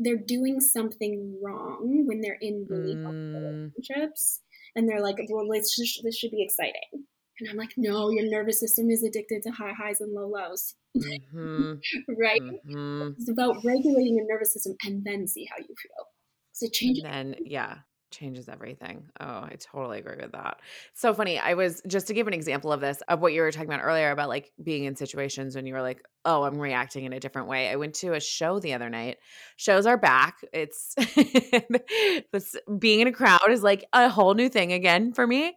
[0.00, 3.70] they're doing something wrong when they're in really mm.
[3.76, 4.40] relationships
[4.74, 7.06] and they're like well just, this should be exciting
[7.38, 10.74] and i'm like no your nervous system is addicted to high highs and low lows
[10.96, 11.74] mm-hmm.
[12.20, 13.10] right mm-hmm.
[13.16, 16.06] it's about regulating your nervous system and then see how you feel
[16.60, 17.04] it changes.
[17.04, 17.76] And then, yeah,
[18.10, 19.04] changes everything.
[19.20, 20.60] Oh, I totally agree with that.
[20.94, 21.38] So funny.
[21.38, 23.84] I was just to give an example of this, of what you were talking about
[23.84, 27.20] earlier about like being in situations when you were like, oh, I'm reacting in a
[27.20, 27.68] different way.
[27.68, 29.18] I went to a show the other night.
[29.56, 30.38] Shows are back.
[30.52, 30.94] It's
[32.32, 35.56] this being in a crowd is like a whole new thing again for me.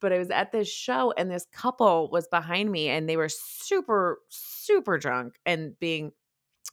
[0.00, 3.28] But I was at this show and this couple was behind me and they were
[3.28, 6.12] super, super drunk and being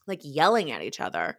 [0.07, 1.37] like yelling at each other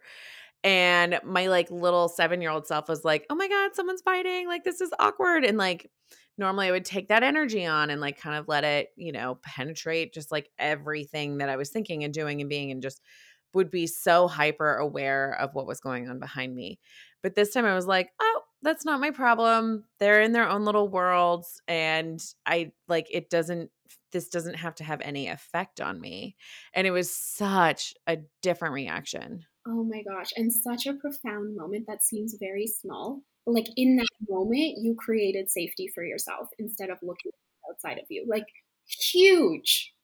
[0.64, 4.46] and my like little seven year old self was like oh my god someone's fighting
[4.46, 5.90] like this is awkward and like
[6.38, 9.38] normally i would take that energy on and like kind of let it you know
[9.42, 13.01] penetrate just like everything that i was thinking and doing and being and just
[13.55, 16.79] would be so hyper aware of what was going on behind me.
[17.22, 19.83] But this time i was like oh that's not my problem.
[19.98, 23.70] They're in their own little worlds and i like it doesn't
[24.12, 26.37] this doesn't have to have any effect on me.
[26.75, 30.31] And it was such a different reaction Oh my gosh.
[30.37, 33.22] And such a profound moment that seems very small.
[33.46, 37.33] But like in that moment, you created safety for yourself instead of looking
[37.68, 38.25] outside of you.
[38.29, 38.46] Like
[38.87, 39.94] huge.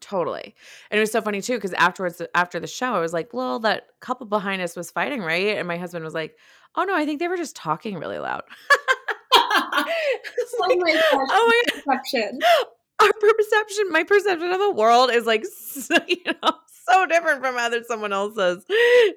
[0.00, 0.54] Totally.
[0.90, 3.58] And it was so funny too, because afterwards, after the show, I was like, well,
[3.60, 5.56] that couple behind us was fighting, right?
[5.56, 6.36] And my husband was like,
[6.76, 8.42] oh no, I think they were just talking really loud.
[10.60, 11.28] oh my gosh.
[11.30, 12.38] Oh my perception.
[13.00, 15.44] Our perception, my perception of the world is like,
[16.08, 16.52] you know,
[16.88, 18.64] so different from other someone else's.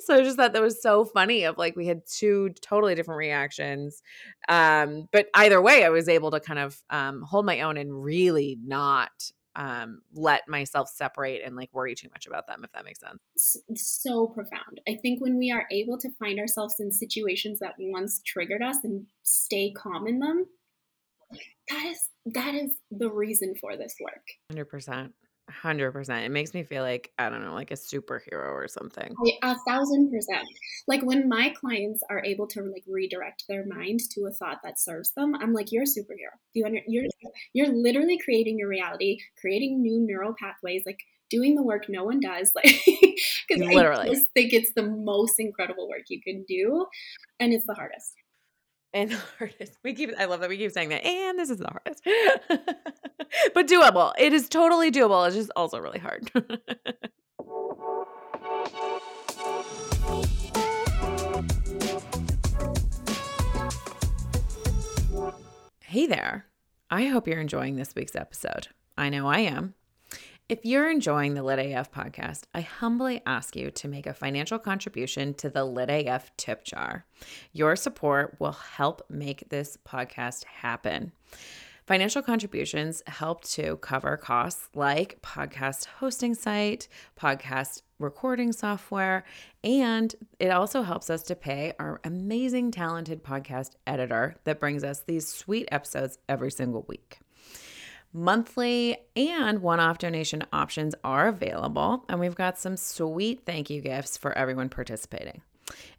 [0.06, 3.20] So I just thought that was so funny of like we had two totally different
[3.20, 4.02] reactions.
[4.50, 8.04] Um, but either way, I was able to kind of um, hold my own and
[8.04, 9.12] really not
[9.56, 13.58] um, let myself separate and like worry too much about them, if that makes sense.
[13.76, 14.80] So profound.
[14.88, 18.78] I think when we are able to find ourselves in situations that once triggered us
[18.84, 20.46] and stay calm in them,
[21.70, 24.26] that is that is the reason for this work.
[24.50, 25.14] Hundred percent.
[25.52, 26.26] Hundred percent.
[26.26, 29.14] It makes me feel like I don't know, like a superhero or something.
[29.44, 30.48] A thousand percent.
[30.88, 34.80] Like when my clients are able to like redirect their mind to a thought that
[34.80, 36.34] serves them, I'm like, you're a superhero.
[36.54, 37.06] You under, you're
[37.54, 42.20] you're literally creating your reality, creating new neural pathways, like doing the work no one
[42.20, 42.52] does.
[42.64, 42.82] Like
[43.48, 46.86] because literally, I just think it's the most incredible work you can do,
[47.40, 48.14] and it's the hardest
[48.94, 49.78] and the hardest.
[49.84, 51.06] We keep I love that we keep saying that.
[51.06, 52.04] And this is the hardest.
[53.54, 54.14] but doable.
[54.18, 55.26] It is totally doable.
[55.28, 56.30] It's just also really hard.
[65.84, 66.48] hey there.
[66.90, 68.68] I hope you're enjoying this week's episode.
[68.98, 69.76] I know I am.
[70.52, 74.60] If you're enjoying the Lit AF podcast, I humbly ask you to make a financial
[74.60, 77.06] contribution to the Lit AF tip jar.
[77.54, 81.14] Your support will help make this podcast happen.
[81.88, 89.24] Financial contributions help to cover costs like podcast hosting site, podcast recording software,
[89.64, 95.00] and it also helps us to pay our amazing, talented podcast editor that brings us
[95.00, 97.20] these sweet episodes every single week.
[98.14, 103.82] Monthly and one off donation options are available, and we've got some sweet thank you
[103.82, 105.42] gifts for everyone participating.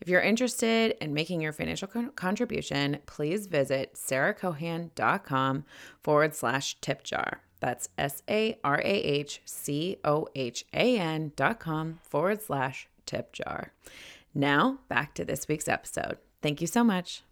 [0.01, 5.65] If you're interested in making your financial con- contribution, please visit sarahcohan.com
[6.03, 7.41] forward slash tip jar.
[7.61, 12.89] That's S A R A H C O H A N dot com forward slash
[13.07, 13.73] tip jar.
[14.35, 16.19] Now, back to this week's episode.
[16.43, 17.23] Thank you so much.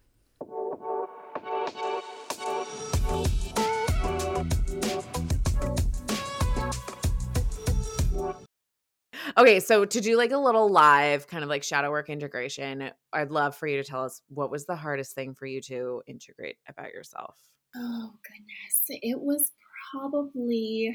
[9.41, 13.31] Okay, so to do like a little live kind of like shadow work integration, I'd
[13.31, 16.59] love for you to tell us what was the hardest thing for you to integrate
[16.69, 17.37] about yourself?
[17.75, 19.01] Oh, goodness.
[19.03, 19.53] It was
[19.91, 20.95] probably,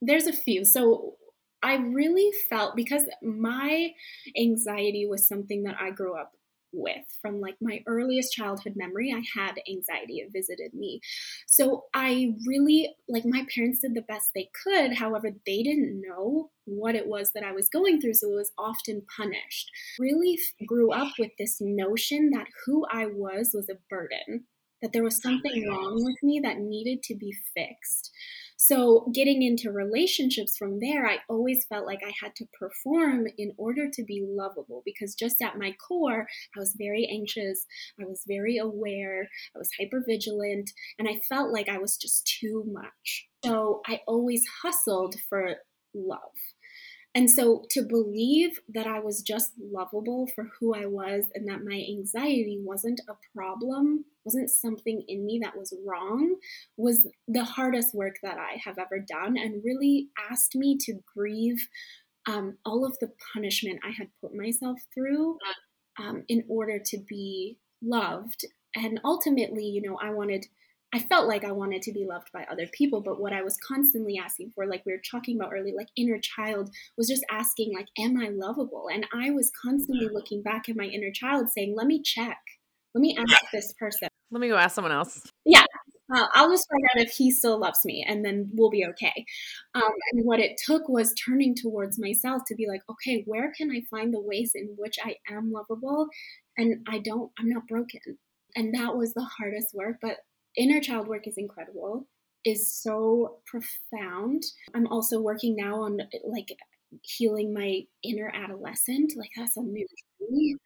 [0.00, 0.64] there's a few.
[0.64, 1.16] So
[1.64, 3.90] I really felt because my
[4.38, 6.30] anxiety was something that I grew up
[6.72, 10.18] with from like my earliest childhood memory i had anxiety.
[10.18, 11.00] It visited me.
[11.46, 14.94] So i really like my parents did the best they could.
[14.94, 18.52] However they didn't know what it was that i was going through so it was
[18.58, 19.70] often punished.
[19.98, 24.44] Really grew up with this notion that who i was was a burden
[24.80, 28.10] that there was something wrong with me that needed to be fixed
[28.56, 33.52] So, getting into relationships from there, I always felt like I had to perform in
[33.56, 37.66] order to be lovable because just at my core, I was very anxious,
[38.00, 42.26] I was very aware, I was hyper vigilant, and I felt like I was just
[42.40, 43.26] too much.
[43.44, 45.56] So, I always hustled for
[45.94, 46.51] love.
[47.14, 51.64] And so to believe that I was just lovable for who I was and that
[51.64, 56.36] my anxiety wasn't a problem, wasn't something in me that was wrong,
[56.78, 61.68] was the hardest work that I have ever done and really asked me to grieve
[62.26, 65.36] um, all of the punishment I had put myself through
[65.98, 68.44] um, in order to be loved.
[68.74, 70.46] And ultimately, you know, I wanted
[70.94, 73.56] I felt like I wanted to be loved by other people, but what I was
[73.56, 77.72] constantly asking for, like we were talking about earlier, like inner child, was just asking,
[77.74, 78.88] like, am I lovable?
[78.92, 82.38] And I was constantly looking back at my inner child saying, let me check.
[82.94, 84.08] Let me ask this person.
[84.30, 85.22] Let me go ask someone else.
[85.46, 85.64] Yeah.
[86.14, 89.24] Uh, I'll just find out if he still loves me and then we'll be okay.
[89.74, 93.70] Um, and what it took was turning towards myself to be like, okay, where can
[93.70, 96.08] I find the ways in which I am lovable
[96.58, 98.18] and I don't, I'm not broken.
[98.54, 100.18] And that was the hardest work, but
[100.56, 102.06] inner child work is incredible
[102.44, 104.42] is so profound.
[104.74, 106.56] I'm also working now on like
[107.02, 109.86] healing my inner adolescent like that's a new
[110.20, 110.56] journey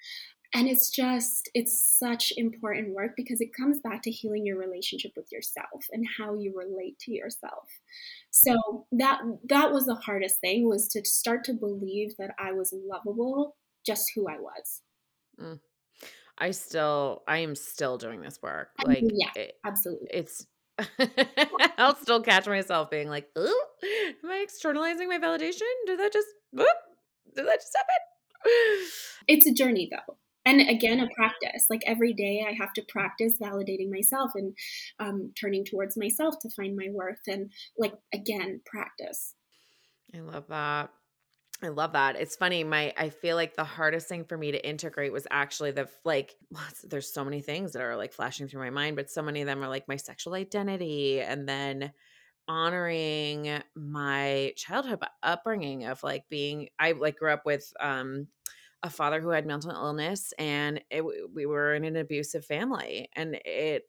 [0.55, 5.13] and it's just it's such important work because it comes back to healing your relationship
[5.17, 7.69] with yourself and how you relate to yourself.
[8.31, 12.75] So that that was the hardest thing was to start to believe that i was
[12.89, 14.83] lovable just who i was.
[15.39, 15.61] Mm.
[16.39, 18.69] I still, I am still doing this work.
[18.85, 20.09] Like, yeah, it, absolutely.
[20.13, 20.47] It's,
[21.79, 23.63] I'll still catch myself being like, "Ooh,
[24.23, 25.63] am I externalizing my validation?
[25.87, 26.69] Did that just, whoop,
[27.35, 28.87] did that just happen?"
[29.29, 30.17] It's a journey though.
[30.47, 31.67] And again, a practice.
[31.69, 34.57] Like every day, I have to practice validating myself and
[35.01, 37.19] um, turning towards myself to find my worth.
[37.27, 39.35] And like, again, practice.
[40.15, 40.91] I love that.
[41.63, 42.17] I love that.
[42.17, 42.65] It's funny.
[42.65, 46.37] My I feel like the hardest thing for me to integrate was actually the like
[46.85, 49.47] there's so many things that are like flashing through my mind, but so many of
[49.47, 51.93] them are like my sexual identity and then
[52.49, 58.29] honoring my childhood upbringing of like being I like grew up with um
[58.83, 63.37] a father who had mental illness and it, we were in an abusive family and
[63.45, 63.85] it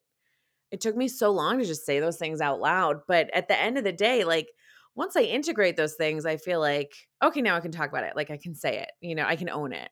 [0.71, 3.59] it took me so long to just say those things out loud, but at the
[3.59, 4.49] end of the day like
[4.97, 6.91] once I integrate those things, I feel like,
[7.23, 8.15] okay, now I can talk about it.
[8.15, 9.89] Like I can say it, you know, I can own it.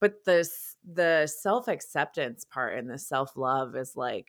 [0.00, 4.28] But this the self-acceptance part and the self-love is like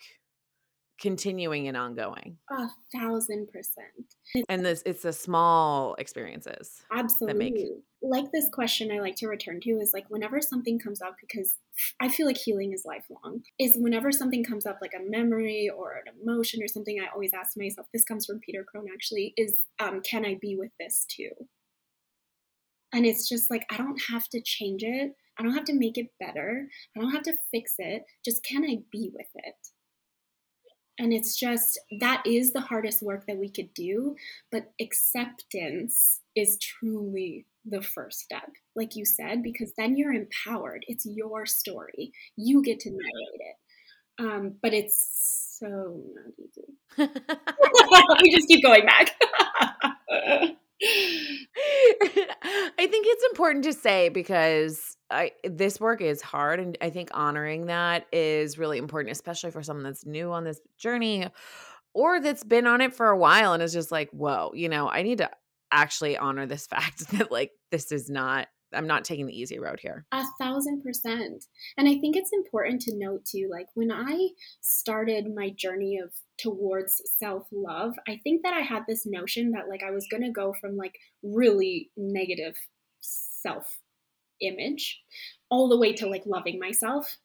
[1.00, 2.38] continuing and ongoing.
[2.52, 4.46] A thousand percent.
[4.48, 6.82] And this it's the small experiences.
[6.92, 7.72] Absolutely.
[8.02, 11.58] Like this question I like to return to is like whenever something comes up, because
[12.00, 16.04] I feel like healing is lifelong, is whenever something comes up like a memory or
[16.06, 19.64] an emotion or something, I always ask myself, this comes from Peter Crone actually, is
[19.80, 21.32] um, can I be with this too?
[22.94, 25.16] And it's just like I don't have to change it.
[25.38, 26.68] I don't have to make it better.
[26.96, 28.04] I don't have to fix it.
[28.26, 29.56] Just can I be with it?
[31.00, 34.16] And it's just that is the hardest work that we could do,
[34.52, 40.84] but acceptance is truly the first step, like you said, because then you're empowered.
[40.88, 42.12] It's your story.
[42.36, 43.56] You get to narrate it.
[44.20, 46.76] Um, but it's so not easy.
[48.22, 49.16] we just keep going back.
[52.82, 57.10] I think it's important to say because I this work is hard and I think
[57.14, 61.28] honoring that is really important especially for someone that's new on this journey
[61.94, 64.88] or that's been on it for a while and is just like, "Whoa, you know,
[64.88, 65.30] I need to
[65.72, 69.80] actually honor this fact that like this is not I'm not taking the easy road
[69.82, 70.06] here.
[70.12, 71.46] A thousand percent.
[71.78, 74.30] And I think it's important to note too, like when I
[74.62, 79.68] started my journey of towards self love, I think that I had this notion that
[79.68, 80.94] like I was to go from like
[81.24, 82.56] really negative
[83.02, 83.80] self
[84.42, 85.02] image
[85.50, 87.18] all the way to like loving myself.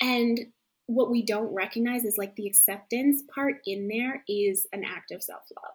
[0.00, 0.38] And
[0.86, 5.22] what we don't recognize is like the acceptance part in there is an act of
[5.22, 5.74] self love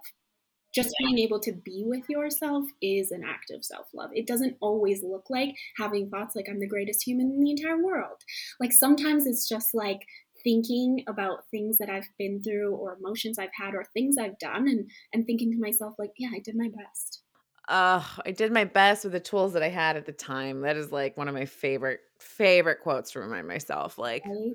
[0.76, 4.10] just being able to be with yourself is an act of self love.
[4.14, 7.82] It doesn't always look like having thoughts like I'm the greatest human in the entire
[7.82, 8.18] world.
[8.60, 10.02] Like sometimes it's just like
[10.44, 14.68] thinking about things that I've been through or emotions I've had or things I've done
[14.68, 17.22] and and thinking to myself like, yeah, I did my best.
[17.68, 20.62] Uh, I did my best with the tools that I had at the time.
[20.62, 24.54] That is like one of my favorite favorite quotes to remind myself like right?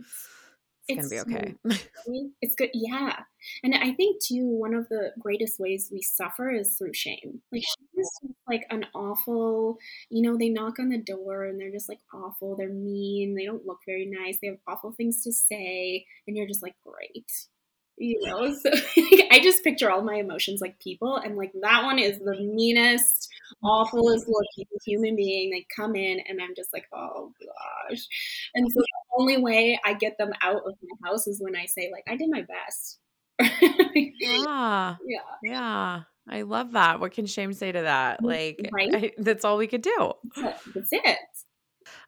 [0.88, 1.54] it's, it's gonna be okay.
[2.40, 3.16] it's good, yeah.
[3.62, 7.40] And I think too, one of the greatest ways we suffer is through shame.
[7.52, 9.78] Like shame is like an awful,
[10.10, 12.56] you know, they knock on the door and they're just like awful.
[12.56, 13.34] They're mean.
[13.34, 14.38] They don't look very nice.
[14.40, 17.30] They have awful things to say, and you're just like, great.
[18.00, 18.70] You know so
[19.30, 23.28] i just picture all my emotions like people and like that one is the meanest
[23.62, 25.50] awfulest looking human being.
[25.50, 28.06] They come in and i'm just like oh gosh.
[28.54, 31.66] And so the only way i get them out of my house is when i
[31.66, 32.98] say like i did my best.
[33.40, 35.20] Yeah yeah.
[35.42, 36.00] yeah.
[36.28, 37.00] I love that.
[37.00, 38.18] What can shame say to that?
[38.18, 38.26] Mm-hmm.
[38.26, 38.94] Like right?
[38.94, 40.12] I, that's all we could do.
[40.36, 41.18] That's it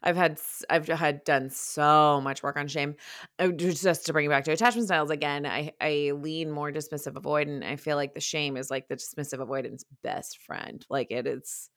[0.03, 2.95] I've had I've had done so much work on shame.
[3.39, 7.13] Uh, just to bring it back to attachment styles again, I I lean more dismissive
[7.13, 7.63] avoidant.
[7.63, 10.85] I feel like the shame is like the dismissive avoidance best friend.
[10.89, 11.69] Like it it is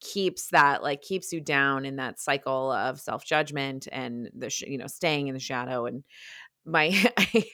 [0.00, 4.62] keeps that like keeps you down in that cycle of self judgment and the sh-
[4.66, 6.04] you know staying in the shadow and
[6.64, 6.86] my
[7.18, 7.44] I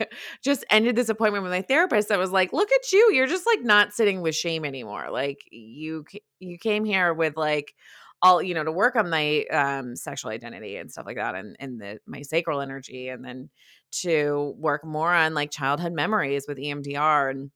[0.42, 3.46] just ended this appointment with my therapist that was like look at you you're just
[3.46, 6.04] like not sitting with shame anymore like you
[6.40, 7.74] you came here with like
[8.22, 11.56] all you know to work on my um, sexual identity and stuff like that and
[11.58, 13.50] and the my sacral energy and then
[13.90, 17.50] to work more on like childhood memories with EMDR and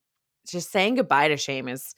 [0.47, 1.95] just saying goodbye to shame is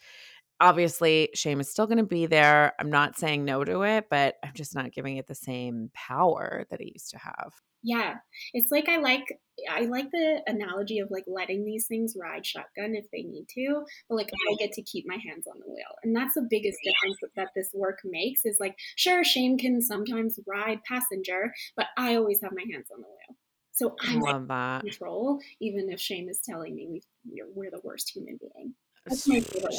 [0.61, 2.73] obviously shame is still going to be there.
[2.79, 6.67] I'm not saying no to it, but I'm just not giving it the same power
[6.71, 7.53] that it used to have.
[7.83, 8.17] Yeah.
[8.53, 9.25] It's like I like
[9.71, 13.85] I like the analogy of like letting these things ride shotgun if they need to,
[14.09, 15.95] but like I get to keep my hands on the wheel.
[16.03, 20.39] And that's the biggest difference that, this work makes is like sure shame can sometimes
[20.47, 23.37] ride passenger, but I always have my hands on the wheel.
[23.73, 24.81] So I love that.
[24.83, 28.75] control, even if shame is telling me we, we're, we're the worst human being.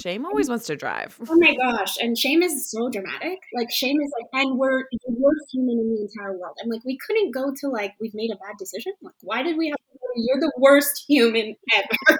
[0.01, 1.17] Shame always wants to drive.
[1.29, 1.97] Oh my gosh.
[1.97, 3.39] And shame is so dramatic.
[3.55, 6.57] Like shame is like, and we're the worst human in the entire world.
[6.63, 8.93] I'm like, we couldn't go to like, we've made a bad decision.
[9.01, 12.19] Like, why did we have to go to, you're the worst human ever?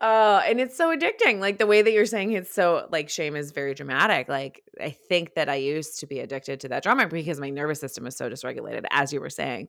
[0.00, 1.40] Oh, and it's so addicting.
[1.40, 4.28] Like the way that you're saying it's so like shame is very dramatic.
[4.28, 7.80] Like I think that I used to be addicted to that drama because my nervous
[7.80, 9.68] system is so dysregulated, as you were saying.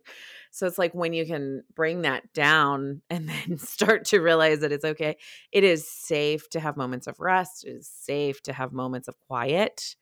[0.52, 4.72] So it's like when you can bring that down and then start to realize that
[4.72, 5.18] it's okay.
[5.52, 7.66] It is safe to have moments of rest.
[7.66, 9.96] It is safe to have moments of quiet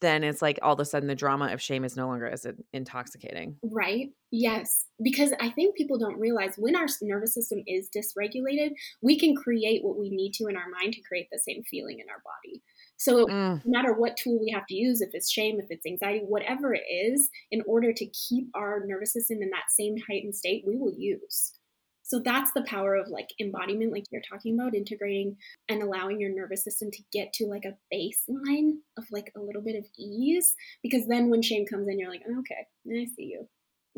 [0.00, 2.46] then it's like all of a sudden the drama of shame is no longer as
[2.72, 3.56] intoxicating.
[3.62, 4.08] Right.
[4.30, 4.86] Yes.
[5.02, 8.70] Because I think people don't realize when our nervous system is dysregulated,
[9.02, 11.98] we can create what we need to in our mind to create the same feeling
[11.98, 12.62] in our body.
[12.96, 13.62] So mm.
[13.64, 16.74] no matter what tool we have to use, if it's shame, if it's anxiety, whatever
[16.74, 20.76] it is, in order to keep our nervous system in that same heightened state, we
[20.76, 21.52] will use.
[22.08, 25.36] So that's the power of like embodiment, like you're talking about, integrating
[25.68, 29.60] and allowing your nervous system to get to like a baseline of like a little
[29.60, 30.56] bit of ease.
[30.82, 33.46] Because then when shame comes in, you're like, oh, okay, I see you.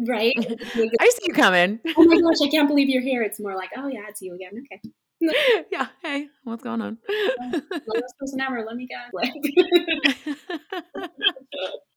[0.09, 0.35] Right?
[0.39, 1.79] I see you coming.
[1.97, 3.23] oh my gosh, I can't believe you're here.
[3.23, 4.65] It's more like, oh yeah, it's you again.
[4.73, 4.93] Okay.
[5.71, 5.89] yeah.
[6.03, 6.99] Hey, what's going on?
[7.09, 8.65] Lowest person ever.
[8.67, 9.11] Let me guess.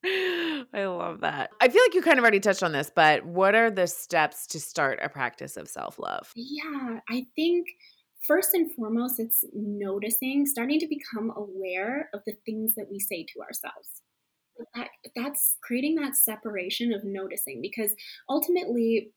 [0.73, 1.51] I love that.
[1.61, 4.47] I feel like you kind of already touched on this, but what are the steps
[4.47, 6.31] to start a practice of self love?
[6.35, 7.67] Yeah, I think
[8.27, 13.25] first and foremost, it's noticing, starting to become aware of the things that we say
[13.33, 14.01] to ourselves.
[14.75, 17.95] That, that's creating that separation of noticing because
[18.29, 19.11] ultimately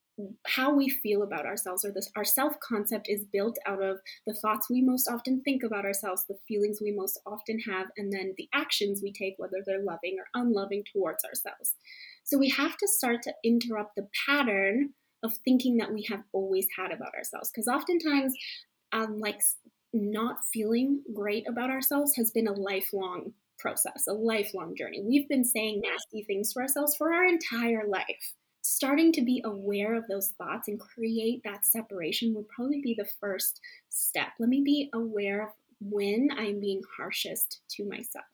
[0.46, 4.70] how we feel about ourselves or this our self-concept is built out of the thoughts
[4.70, 8.48] we most often think about ourselves the feelings we most often have and then the
[8.54, 11.74] actions we take whether they're loving or unloving towards ourselves.
[12.24, 14.90] So we have to start to interrupt the pattern
[15.22, 18.34] of thinking that we have always had about ourselves because oftentimes
[18.92, 19.40] um, like
[19.92, 25.02] not feeling great about ourselves has been a lifelong process a lifelong journey.
[25.06, 28.34] We've been saying nasty things to ourselves for our entire life
[28.66, 33.08] starting to be aware of those thoughts and create that separation would probably be the
[33.20, 34.28] first step.
[34.38, 35.50] Let me be aware of
[35.80, 38.24] when I'm being harshest to myself.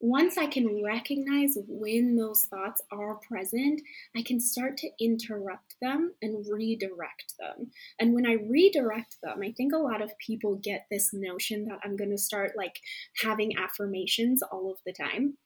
[0.00, 3.80] Once I can recognize when those thoughts are present,
[4.16, 7.72] I can start to interrupt them and redirect them.
[7.98, 11.80] And when I redirect them, I think a lot of people get this notion that
[11.82, 12.78] I'm going to start like
[13.22, 15.36] having affirmations all of the time.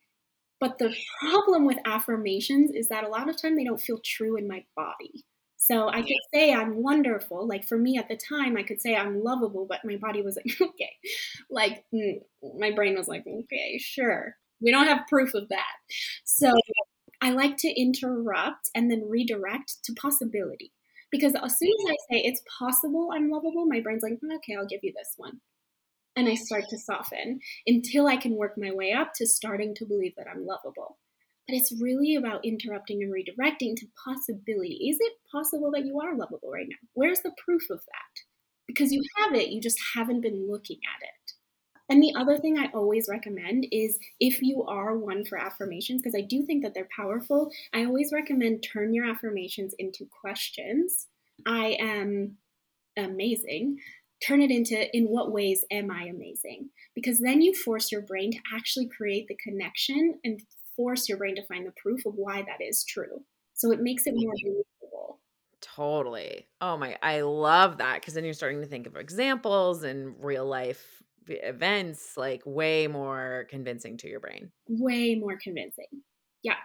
[0.63, 4.37] But the problem with affirmations is that a lot of time they don't feel true
[4.37, 5.25] in my body.
[5.57, 7.49] So I could say I'm wonderful.
[7.49, 10.37] Like for me at the time, I could say I'm lovable, but my body was
[10.37, 10.93] like, okay.
[11.51, 12.21] Like mm,
[12.61, 14.37] my brain was like, okay, sure.
[14.61, 15.75] We don't have proof of that.
[16.25, 16.53] So
[17.21, 20.71] I like to interrupt and then redirect to possibility.
[21.11, 24.69] Because as soon as I say it's possible I'm lovable, my brain's like, okay, I'll
[24.69, 25.41] give you this one
[26.17, 29.87] and I start to soften until I can work my way up to starting to
[29.87, 30.99] believe that I'm lovable.
[31.49, 34.89] But it's really about interrupting and redirecting to possibility.
[34.91, 36.77] Is it possible that you are lovable right now?
[36.95, 38.23] Where's the proof of that?
[38.69, 41.33] Because you have it, you just haven't been looking at it.
[41.89, 46.15] And the other thing I always recommend is if you are one for affirmations, because
[46.17, 51.09] I do think that they're powerful, I always recommend turn your affirmations into questions
[51.47, 52.37] I am
[52.97, 53.79] amazing,
[54.27, 56.71] turn it into in what ways am I amazing?
[56.95, 60.41] Because then you force your brain to actually create the connection and
[60.77, 63.25] force your brain to find the proof of why that is true.
[63.55, 64.49] So it makes it more mm-hmm.
[64.49, 65.21] believable.
[65.61, 66.49] Totally.
[66.61, 70.47] Oh my, I love that because then you're starting to think of examples and real
[70.47, 74.51] life events like way more convincing to your brain.
[74.69, 75.87] Way more convincing.
[76.43, 76.57] Yeah.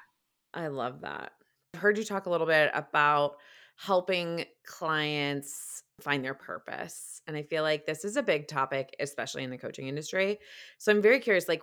[0.54, 1.34] I love that.
[1.74, 3.36] I've heard you talk a little bit about
[3.78, 7.22] helping clients find their purpose.
[7.28, 10.40] And I feel like this is a big topic especially in the coaching industry.
[10.78, 11.62] So I'm very curious like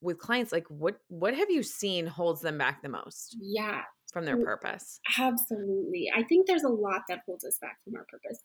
[0.00, 3.36] with clients like what what have you seen holds them back the most?
[3.40, 3.82] Yeah.
[4.12, 5.00] From their purpose.
[5.18, 6.10] Absolutely.
[6.16, 8.40] I think there's a lot that holds us back from our purpose.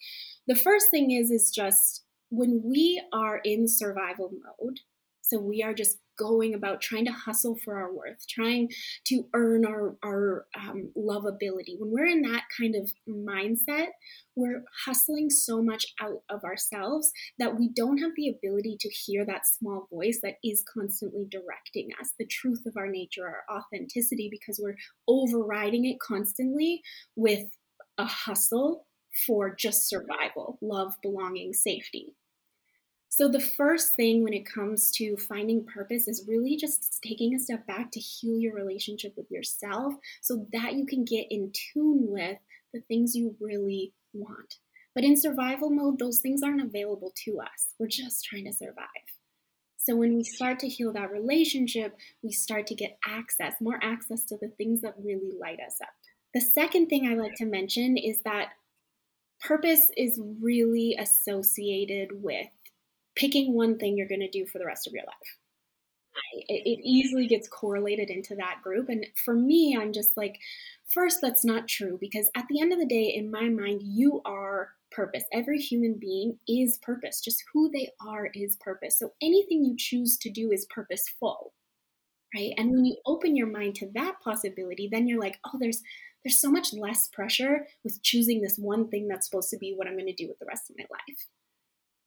[0.47, 4.79] The first thing is is just when we are in survival mode,
[5.21, 8.69] so we are just going about trying to hustle for our worth, trying
[9.05, 11.79] to earn our, our um, lovability.
[11.79, 13.87] When we're in that kind of mindset,
[14.35, 19.25] we're hustling so much out of ourselves that we don't have the ability to hear
[19.25, 24.29] that small voice that is constantly directing us, the truth of our nature, our authenticity,
[24.29, 26.81] because we're overriding it constantly
[27.15, 27.45] with
[27.97, 28.85] a hustle
[29.27, 32.15] for just survival, love, belonging, safety.
[33.21, 37.39] So, the first thing when it comes to finding purpose is really just taking a
[37.39, 42.07] step back to heal your relationship with yourself so that you can get in tune
[42.09, 42.39] with
[42.73, 44.55] the things you really want.
[44.95, 47.75] But in survival mode, those things aren't available to us.
[47.77, 48.87] We're just trying to survive.
[49.77, 54.25] So, when we start to heal that relationship, we start to get access, more access
[54.25, 55.93] to the things that really light us up.
[56.33, 58.53] The second thing I like to mention is that
[59.39, 62.47] purpose is really associated with
[63.15, 65.37] picking one thing you're going to do for the rest of your life.
[66.33, 68.89] It, it, easily gets correlated into that group.
[68.89, 70.39] And for me, I'm just like,
[70.93, 74.21] first, that's not true because at the end of the day, in my mind, you
[74.25, 75.23] are purpose.
[75.31, 77.21] Every human being is purpose.
[77.21, 78.99] Just who they are is purpose.
[78.99, 81.53] So anything you choose to do is purposeful.
[82.35, 82.53] Right.
[82.57, 85.81] And when you open your mind to that possibility, then you're like, oh, there's
[86.23, 89.87] there's so much less pressure with choosing this one thing that's supposed to be what
[89.87, 91.27] I'm going to do with the rest of my life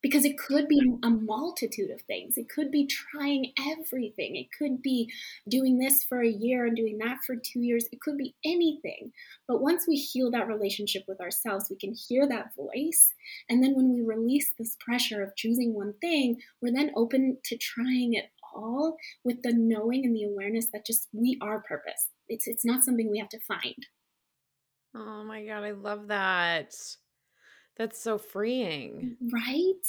[0.05, 2.36] because it could be a multitude of things.
[2.36, 4.36] It could be trying everything.
[4.36, 5.11] It could be
[5.48, 7.86] doing this for a year and doing that for two years.
[7.90, 9.12] It could be anything.
[9.48, 13.14] But once we heal that relationship with ourselves, we can hear that voice.
[13.48, 17.57] And then when we release this pressure of choosing one thing, we're then open to
[17.57, 22.11] trying it all with the knowing and the awareness that just we are purpose.
[22.28, 23.86] It's, it's not something we have to find.
[24.94, 26.74] Oh my God, I love that.
[27.77, 29.16] That's so freeing.
[29.33, 29.85] Right?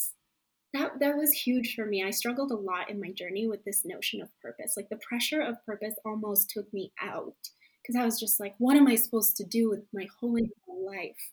[0.73, 2.03] That that was huge for me.
[2.03, 4.73] I struggled a lot in my journey with this notion of purpose.
[4.75, 7.35] Like the pressure of purpose almost took me out
[7.81, 10.39] because I was just like, what am I supposed to do with my whole
[10.85, 11.31] life?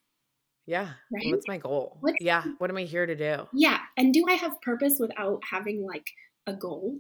[0.67, 0.91] Yeah.
[1.13, 1.27] Right?
[1.31, 1.97] What's my goal?
[2.01, 2.45] What's, yeah.
[2.59, 3.49] What am I here to do?
[3.53, 3.79] Yeah.
[3.97, 6.07] And do I have purpose without having like
[6.47, 6.99] a goal?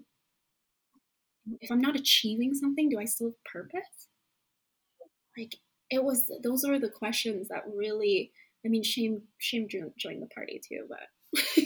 [1.60, 4.08] If I'm not achieving something, do I still have purpose?
[5.36, 5.56] Like
[5.90, 8.32] it was those are the questions that really
[8.64, 11.64] I mean, shame, shame joined the party too, but.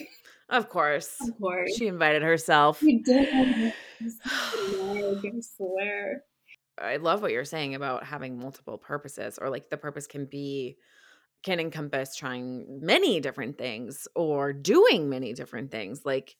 [0.48, 1.16] of course.
[1.20, 1.76] Of course.
[1.76, 2.80] She invited herself.
[2.80, 3.72] She did.
[4.02, 6.22] I swear.
[6.78, 10.76] I love what you're saying about having multiple purposes, or like the purpose can be
[11.42, 16.02] can encompass trying many different things or doing many different things.
[16.04, 16.34] Like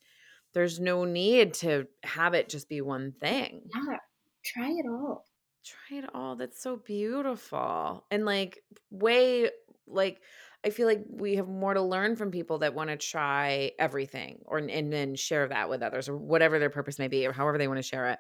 [0.53, 3.63] there's no need to have it just be one thing.
[3.75, 3.99] Yeah.
[4.45, 5.25] Try it all.
[5.65, 6.37] Try it all.
[6.37, 8.05] That's so beautiful.
[8.11, 9.51] And like way
[9.87, 10.21] like
[10.65, 14.41] I feel like we have more to learn from people that want to try everything
[14.47, 17.59] or and then share that with others or whatever their purpose may be or however
[17.59, 18.19] they want to share it.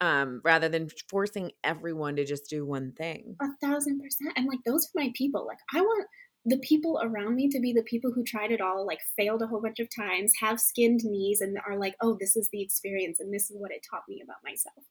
[0.00, 3.36] Um, rather than forcing everyone to just do one thing.
[3.40, 4.32] A thousand percent.
[4.36, 5.46] And like those are my people.
[5.46, 6.06] Like I want
[6.44, 9.46] the people around me to be the people who tried it all, like failed a
[9.46, 13.20] whole bunch of times, have skinned knees, and are like, oh, this is the experience
[13.20, 14.84] and this is what it taught me about myself.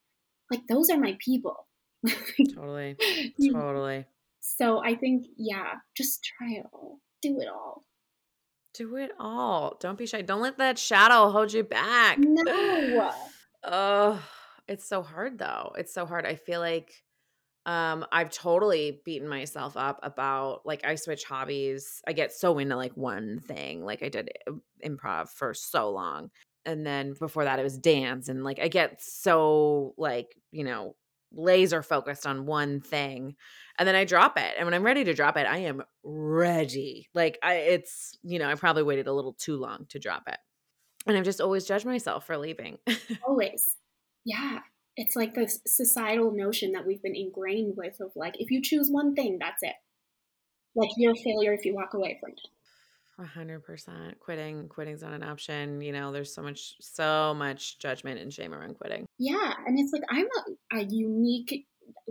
[0.49, 1.67] Like those are my people.
[2.55, 2.97] totally.
[3.51, 4.05] Totally.
[4.45, 6.99] So I think, yeah, just try it all.
[7.21, 7.85] Do it all.
[8.73, 9.77] Do it all.
[9.79, 10.21] Don't be shy.
[10.21, 12.19] Don't let that shadow hold you back.
[12.19, 13.11] No.
[13.65, 14.21] Oh,
[14.67, 15.71] it's so hard though.
[15.77, 16.25] It's so hard.
[16.25, 16.91] I feel like
[17.65, 22.01] um I've totally beaten myself up about like I switch hobbies.
[22.05, 23.85] I get so into like one thing.
[23.85, 24.31] Like I did
[24.85, 26.29] improv for so long.
[26.65, 30.97] And then before that it was dance and like I get so like, you know,
[31.33, 33.35] laser focused on one thing
[33.79, 34.53] and then I drop it.
[34.57, 37.09] And when I'm ready to drop it, I am ready.
[37.13, 40.37] Like I it's, you know, I probably waited a little too long to drop it.
[41.07, 42.77] And I've just always judged myself for leaving.
[43.27, 43.75] always.
[44.25, 44.59] Yeah.
[44.95, 48.89] It's like the societal notion that we've been ingrained with of like if you choose
[48.89, 49.75] one thing, that's it.
[50.75, 52.39] like you're a failure if you walk away from it.
[53.19, 54.19] A hundred percent.
[54.19, 55.81] Quitting, quitting's not an option.
[55.81, 59.05] You know, there's so much, so much judgment and shame around quitting.
[59.19, 60.25] Yeah, and it's like I'm
[60.71, 61.67] a, a unique,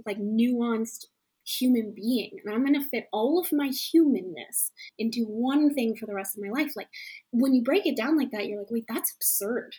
[0.06, 1.06] like nuanced
[1.44, 6.14] human being, and I'm gonna fit all of my humanness into one thing for the
[6.14, 6.72] rest of my life.
[6.76, 6.88] Like
[7.32, 9.74] when you break it down like that, you're like, wait, that's absurd.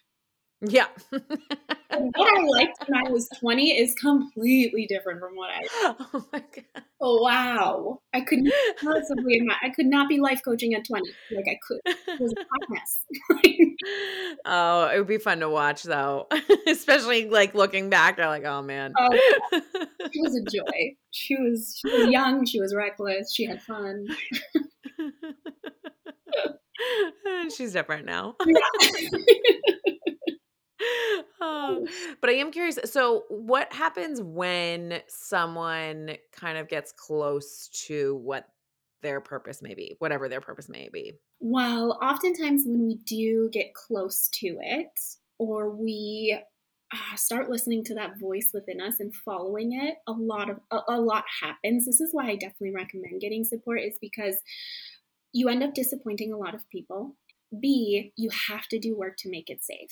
[0.66, 0.88] Yeah.
[1.10, 5.64] what I liked when I was 20 is completely different from what I.
[6.14, 6.84] Oh my god!
[7.02, 8.00] Oh wow!
[8.14, 8.40] I could
[8.82, 11.04] possibly I could not be life coaching at 20
[11.36, 11.82] like I could.
[11.86, 13.06] It was a hot mess.
[14.46, 16.28] oh, it would be fun to watch though,
[16.68, 18.18] especially like looking back.
[18.18, 18.94] You're like, oh man.
[18.98, 19.10] Oh,
[19.52, 20.96] she was a joy.
[21.12, 22.46] She was she was young.
[22.46, 23.34] She was reckless.
[23.34, 24.08] She had fun.
[27.56, 28.36] She's different now.
[28.46, 29.93] Yeah.
[32.22, 32.80] But I am curious.
[32.86, 38.48] So, what happens when someone kind of gets close to what
[39.02, 41.14] their purpose may be, whatever their purpose may be?
[41.40, 45.00] Well, oftentimes when we do get close to it,
[45.38, 46.38] or we
[46.94, 50.80] uh, start listening to that voice within us and following it, a lot of a,
[50.88, 51.86] a lot happens.
[51.86, 54.38] This is why I definitely recommend getting support, is because
[55.34, 57.16] you end up disappointing a lot of people.
[57.60, 59.92] B, you have to do work to make it safe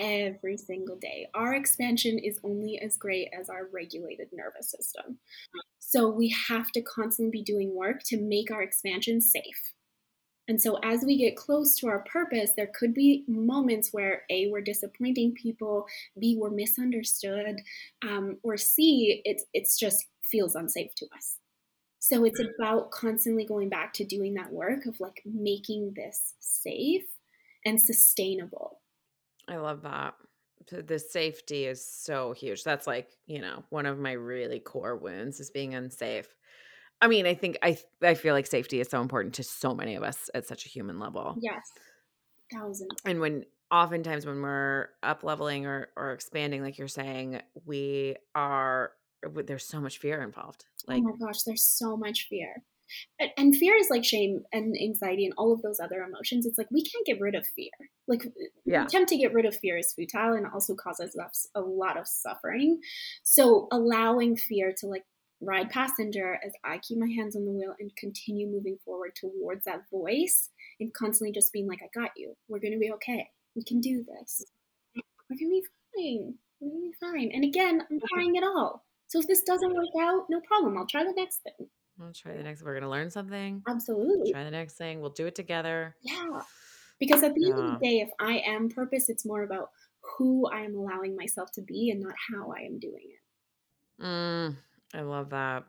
[0.00, 1.28] every single day.
[1.34, 5.18] Our expansion is only as great as our regulated nervous system.
[5.78, 9.72] So we have to constantly be doing work to make our expansion safe.
[10.48, 14.48] And so as we get close to our purpose, there could be moments where A,
[14.50, 15.86] we're disappointing people,
[16.18, 17.60] B, we're misunderstood,
[18.02, 21.36] um, or C, it's it's just feels unsafe to us.
[22.00, 27.04] So it's about constantly going back to doing that work of like making this safe
[27.64, 28.79] and sustainable
[29.50, 30.14] I love that.
[30.70, 32.62] The safety is so huge.
[32.62, 36.28] That's like, you know, one of my really core wounds is being unsafe.
[37.00, 39.96] I mean, I think I I feel like safety is so important to so many
[39.96, 41.36] of us at such a human level.
[41.40, 41.72] Yes.
[42.52, 42.90] Thousands.
[43.04, 48.92] And when oftentimes when we're up leveling or or expanding like you're saying, we are
[49.44, 50.66] there's so much fear involved.
[50.88, 52.62] Oh like Oh my gosh, there's so much fear
[53.36, 56.46] and fear is like shame and anxiety and all of those other emotions.
[56.46, 57.70] It's like we can't get rid of fear.
[58.06, 58.22] Like
[58.64, 58.84] yeah.
[58.84, 62.06] attempt to get rid of fear is futile and also causes us a lot of
[62.06, 62.80] suffering.
[63.22, 65.04] So allowing fear to like
[65.42, 69.64] ride passenger as i keep my hands on the wheel and continue moving forward towards
[69.64, 72.34] that voice and constantly just being like i got you.
[72.48, 73.28] We're gonna be okay.
[73.56, 74.44] We can do this.
[74.94, 75.64] We're gonna be
[75.96, 76.34] fine.
[76.60, 77.30] We're gonna be fine.
[77.32, 78.14] And again i'm mm-hmm.
[78.14, 78.84] trying it all.
[79.08, 80.76] So if this doesn't work out no problem.
[80.76, 81.68] I'll try the next thing
[82.00, 82.62] We'll try the next.
[82.62, 83.62] We're gonna learn something.
[83.68, 84.32] Absolutely.
[84.32, 85.00] Try the next thing.
[85.00, 85.94] We'll do it together.
[86.00, 86.40] Yeah.
[86.98, 87.50] Because at the yeah.
[87.50, 89.68] end of the day, if I am purpose, it's more about
[90.16, 94.02] who I am allowing myself to be and not how I am doing it.
[94.02, 94.56] Mm,
[94.94, 95.64] I love that.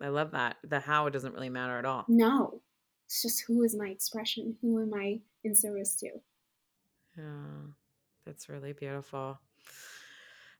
[0.00, 0.56] I love that.
[0.62, 2.04] The how doesn't really matter at all.
[2.08, 2.62] No.
[3.06, 4.56] It's just who is my expression?
[4.62, 6.10] Who am I in service to?
[7.18, 7.72] Yeah.
[8.24, 9.40] That's really beautiful.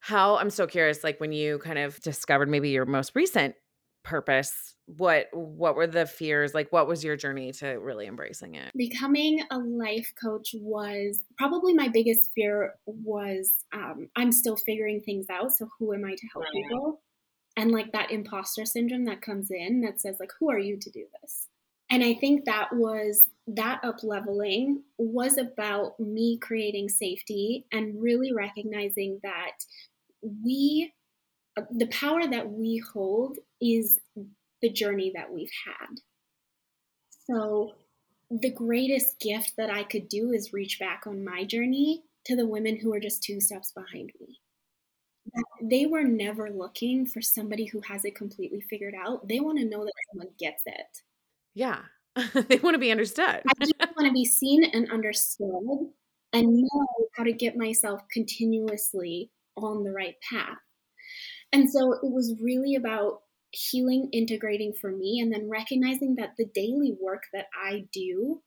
[0.00, 3.54] How I'm so curious, like when you kind of discovered maybe your most recent
[4.02, 6.54] purpose what what were the fears?
[6.54, 8.72] Like what was your journey to really embracing it?
[8.76, 15.26] Becoming a life coach was probably my biggest fear was um, i'm still figuring things
[15.30, 17.00] out so who am i to help people?
[17.56, 20.90] And like that imposter syndrome that comes in that says like who are you to
[20.90, 21.48] do this?
[21.90, 28.32] And i think that was that up leveling was about me creating safety and really
[28.32, 29.64] recognizing that
[30.44, 30.92] we
[31.56, 33.98] uh, the power that we hold is
[34.60, 36.00] the journey that we've had.
[37.26, 37.72] So,
[38.30, 42.46] the greatest gift that I could do is reach back on my journey to the
[42.46, 44.38] women who are just two steps behind me.
[45.62, 49.28] They were never looking for somebody who has it completely figured out.
[49.28, 51.02] They want to know that someone gets it.
[51.54, 51.80] Yeah.
[52.48, 53.42] they want to be understood.
[53.46, 55.90] I just want to be seen and understood
[56.32, 56.86] and know
[57.16, 60.58] how to get myself continuously on the right path.
[61.52, 63.21] And so it was really about
[63.52, 68.42] healing integrating for me and then recognizing that the daily work that I do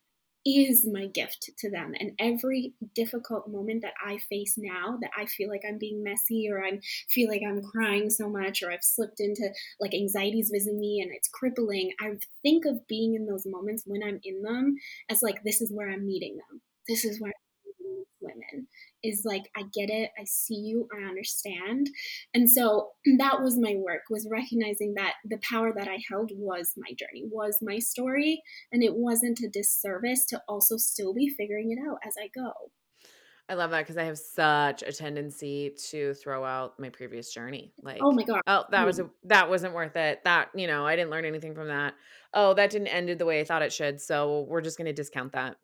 [0.45, 1.93] is my gift to them.
[1.99, 6.47] And every difficult moment that i face now that i feel like i'm being messy
[6.49, 6.79] or i
[7.09, 9.49] feel like i'm crying so much or i've slipped into
[9.79, 14.01] like anxieties visiting me and it's crippling i think of being in those moments when
[14.03, 14.75] i'm in them
[15.09, 16.61] as like this is where i'm meeting them.
[16.87, 17.33] This is where
[18.26, 18.67] women
[19.03, 21.89] is like i get it i see you i understand
[22.34, 26.73] and so that was my work was recognizing that the power that i held was
[26.76, 31.71] my journey was my story and it wasn't a disservice to also still be figuring
[31.71, 32.51] it out as i go
[33.47, 37.73] I love that because I have such a tendency to throw out my previous journey.
[37.80, 39.07] Oh like, oh my god, oh, that was mm-hmm.
[39.07, 40.23] a, that wasn't worth it.
[40.23, 41.93] That you know, I didn't learn anything from that.
[42.34, 44.01] Oh, that didn't end the way I thought it should.
[44.01, 45.57] So we're just going to discount that.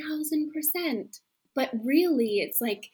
[0.00, 1.20] Thousand percent.
[1.54, 2.90] But really, it's like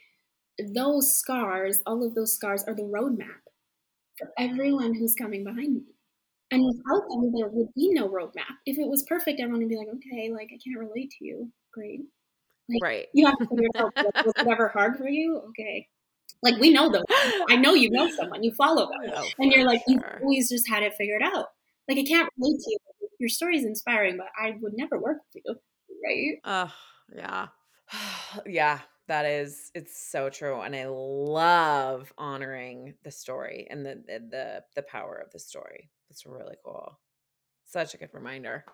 [0.75, 1.83] those scars.
[1.87, 3.43] All of those scars are the roadmap
[4.19, 5.83] for everyone who's coming behind me.
[6.51, 8.55] And without them, there would be no roadmap.
[8.67, 11.51] If it was perfect, everyone would be like, okay, like I can't relate to you.
[11.73, 12.01] Great.
[12.69, 13.07] Like, right.
[13.13, 13.93] You have to figure out.
[14.25, 15.43] Was it ever hard for you?
[15.49, 15.89] Okay.
[16.43, 17.03] Like we know them.
[17.49, 18.43] I know you know someone.
[18.43, 21.47] You follow them, oh, and you're like you've always just had it figured out.
[21.89, 22.79] Like I can't relate to you.
[23.19, 25.55] Your story is inspiring, but I would never work with you,
[26.05, 26.39] right?
[26.45, 26.73] Oh,
[27.17, 27.47] yeah,
[28.47, 28.81] yeah.
[29.07, 34.83] That is, it's so true, and I love honoring the story and the the the
[34.83, 35.91] power of the story.
[36.09, 36.99] It's really cool.
[37.67, 38.65] Such a good reminder.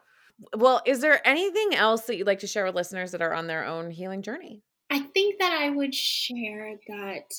[0.57, 3.49] Well, is there anything else that you'd like to share with listeners that are on
[3.49, 4.63] their own healing journey?
[4.89, 7.35] I think that I would share that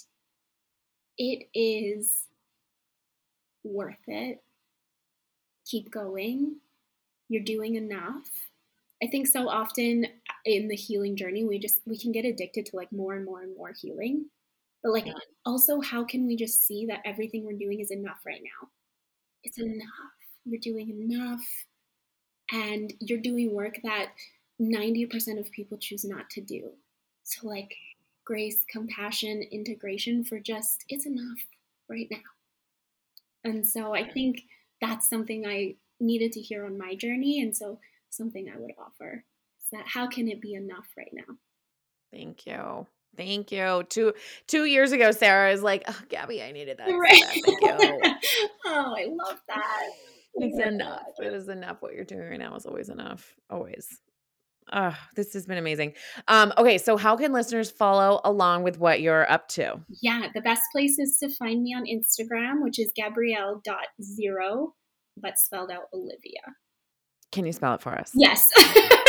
[1.17, 2.28] it is
[3.63, 4.41] worth it.
[5.65, 6.57] Keep going.
[7.30, 8.30] You're doing enough.
[9.01, 10.07] I think so often
[10.45, 13.41] in the healing journey we just we can get addicted to like more and more
[13.41, 14.25] and more healing.
[14.83, 15.07] But like
[15.45, 18.69] also how can we just see that everything we're doing is enough right now?
[19.43, 19.85] It's enough.
[20.45, 21.41] You're doing enough
[22.51, 24.11] and you're doing work that
[24.61, 26.71] 90% of people choose not to do.
[27.23, 27.73] So, like,
[28.25, 31.39] grace, compassion, integration for just, it's enough
[31.89, 32.17] right now.
[33.43, 34.43] And so, I think
[34.79, 37.41] that's something I needed to hear on my journey.
[37.41, 37.79] And so,
[38.09, 39.23] something I would offer
[39.72, 41.36] that how can it be enough right now?
[42.11, 42.88] Thank you.
[43.17, 43.84] Thank you.
[43.89, 44.13] Two
[44.47, 46.89] two years ago, Sarah is like, oh, Gabby, I needed that.
[46.89, 47.24] Right.
[47.24, 48.15] Thank you.
[48.65, 49.89] oh, I love that.
[50.34, 51.01] It's enough.
[51.19, 51.82] It is enough.
[51.82, 53.36] What you're doing right now is always enough.
[53.49, 53.86] Always.
[54.72, 55.93] Oh, this has been amazing.
[56.30, 59.82] Um, okay, so how can listeners follow along with what you're up to?
[60.01, 64.74] Yeah, the best place is to find me on Instagram, which is Gabrielle.zero,
[65.17, 66.55] but spelled out Olivia.
[67.34, 68.11] Can you spell it for us?
[68.13, 68.47] Yes.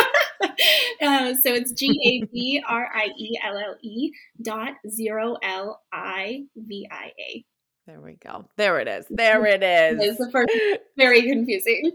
[1.03, 5.80] uh, so it's G A B R I E L L E dot zero L
[5.92, 7.44] I V I A.
[7.86, 8.48] There we go.
[8.57, 9.07] There it is.
[9.11, 10.00] There it is.
[10.00, 10.53] It's the first
[10.96, 11.92] very confusing.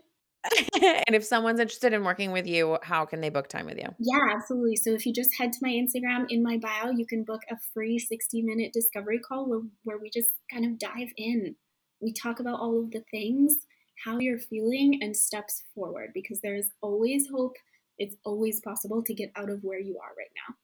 [0.81, 3.87] and if someone's interested in working with you, how can they book time with you?
[3.99, 4.75] Yeah, absolutely.
[4.75, 7.55] So if you just head to my Instagram in my bio, you can book a
[7.73, 11.55] free 60 minute discovery call where, where we just kind of dive in.
[12.01, 13.55] We talk about all of the things,
[14.05, 17.55] how you're feeling, and steps forward because there is always hope.
[17.97, 20.55] It's always possible to get out of where you are right now.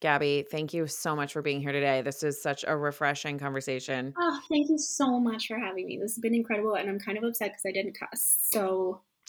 [0.00, 2.02] Gabby, thank you so much for being here today.
[2.02, 4.14] This is such a refreshing conversation.
[4.18, 5.98] Oh, thank you so much for having me.
[6.00, 8.38] This has been incredible, and I'm kind of upset because I didn't cuss.
[8.52, 9.00] So.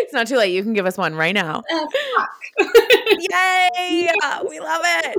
[0.00, 0.54] it's not too late.
[0.54, 1.62] You can give us one right now.
[2.58, 2.64] Uh,
[3.30, 4.08] Yay!
[4.22, 4.44] Yes.
[4.48, 5.16] We love it.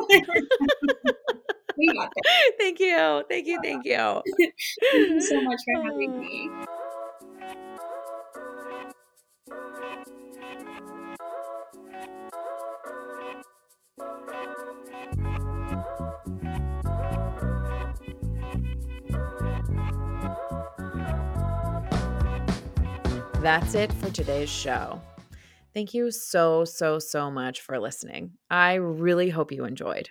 [1.77, 2.09] we.
[2.57, 3.23] Thank you.
[3.29, 3.59] Thank you.
[3.61, 4.21] Thank you.
[4.37, 6.49] thank you so much for having me.
[23.47, 25.01] That's it for today's show.
[25.73, 28.31] Thank you so, so, so much for listening.
[28.49, 30.09] I really hope you enjoyed.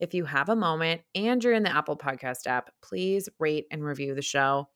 [0.00, 3.84] If you have a moment and you're in the Apple Podcast app, please rate and
[3.84, 4.70] review the show.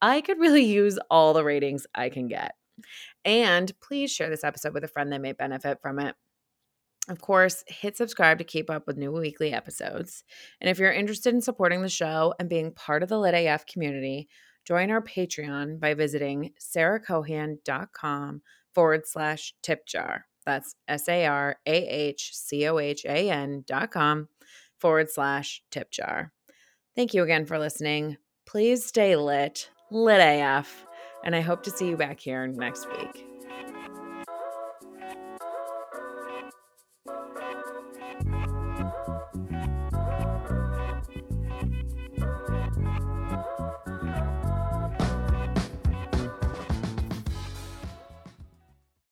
[0.00, 2.56] I could really use all the ratings I can get.
[3.24, 6.16] And please share this episode with a friend that may benefit from it.
[7.08, 10.24] Of course, hit subscribe to keep up with new weekly episodes.
[10.60, 13.66] And if you're interested in supporting the show and being part of the Lit AF
[13.66, 14.28] community,
[14.64, 18.42] join our Patreon by visiting sarahcohan.com
[18.72, 20.26] forward slash tip jar.
[20.44, 24.28] That's S A R A H C O H A N dot com
[24.78, 26.32] forward slash tip jar.
[26.96, 28.16] Thank you again for listening.
[28.46, 30.84] Please stay lit, lit AF,
[31.24, 33.31] and I hope to see you back here next week.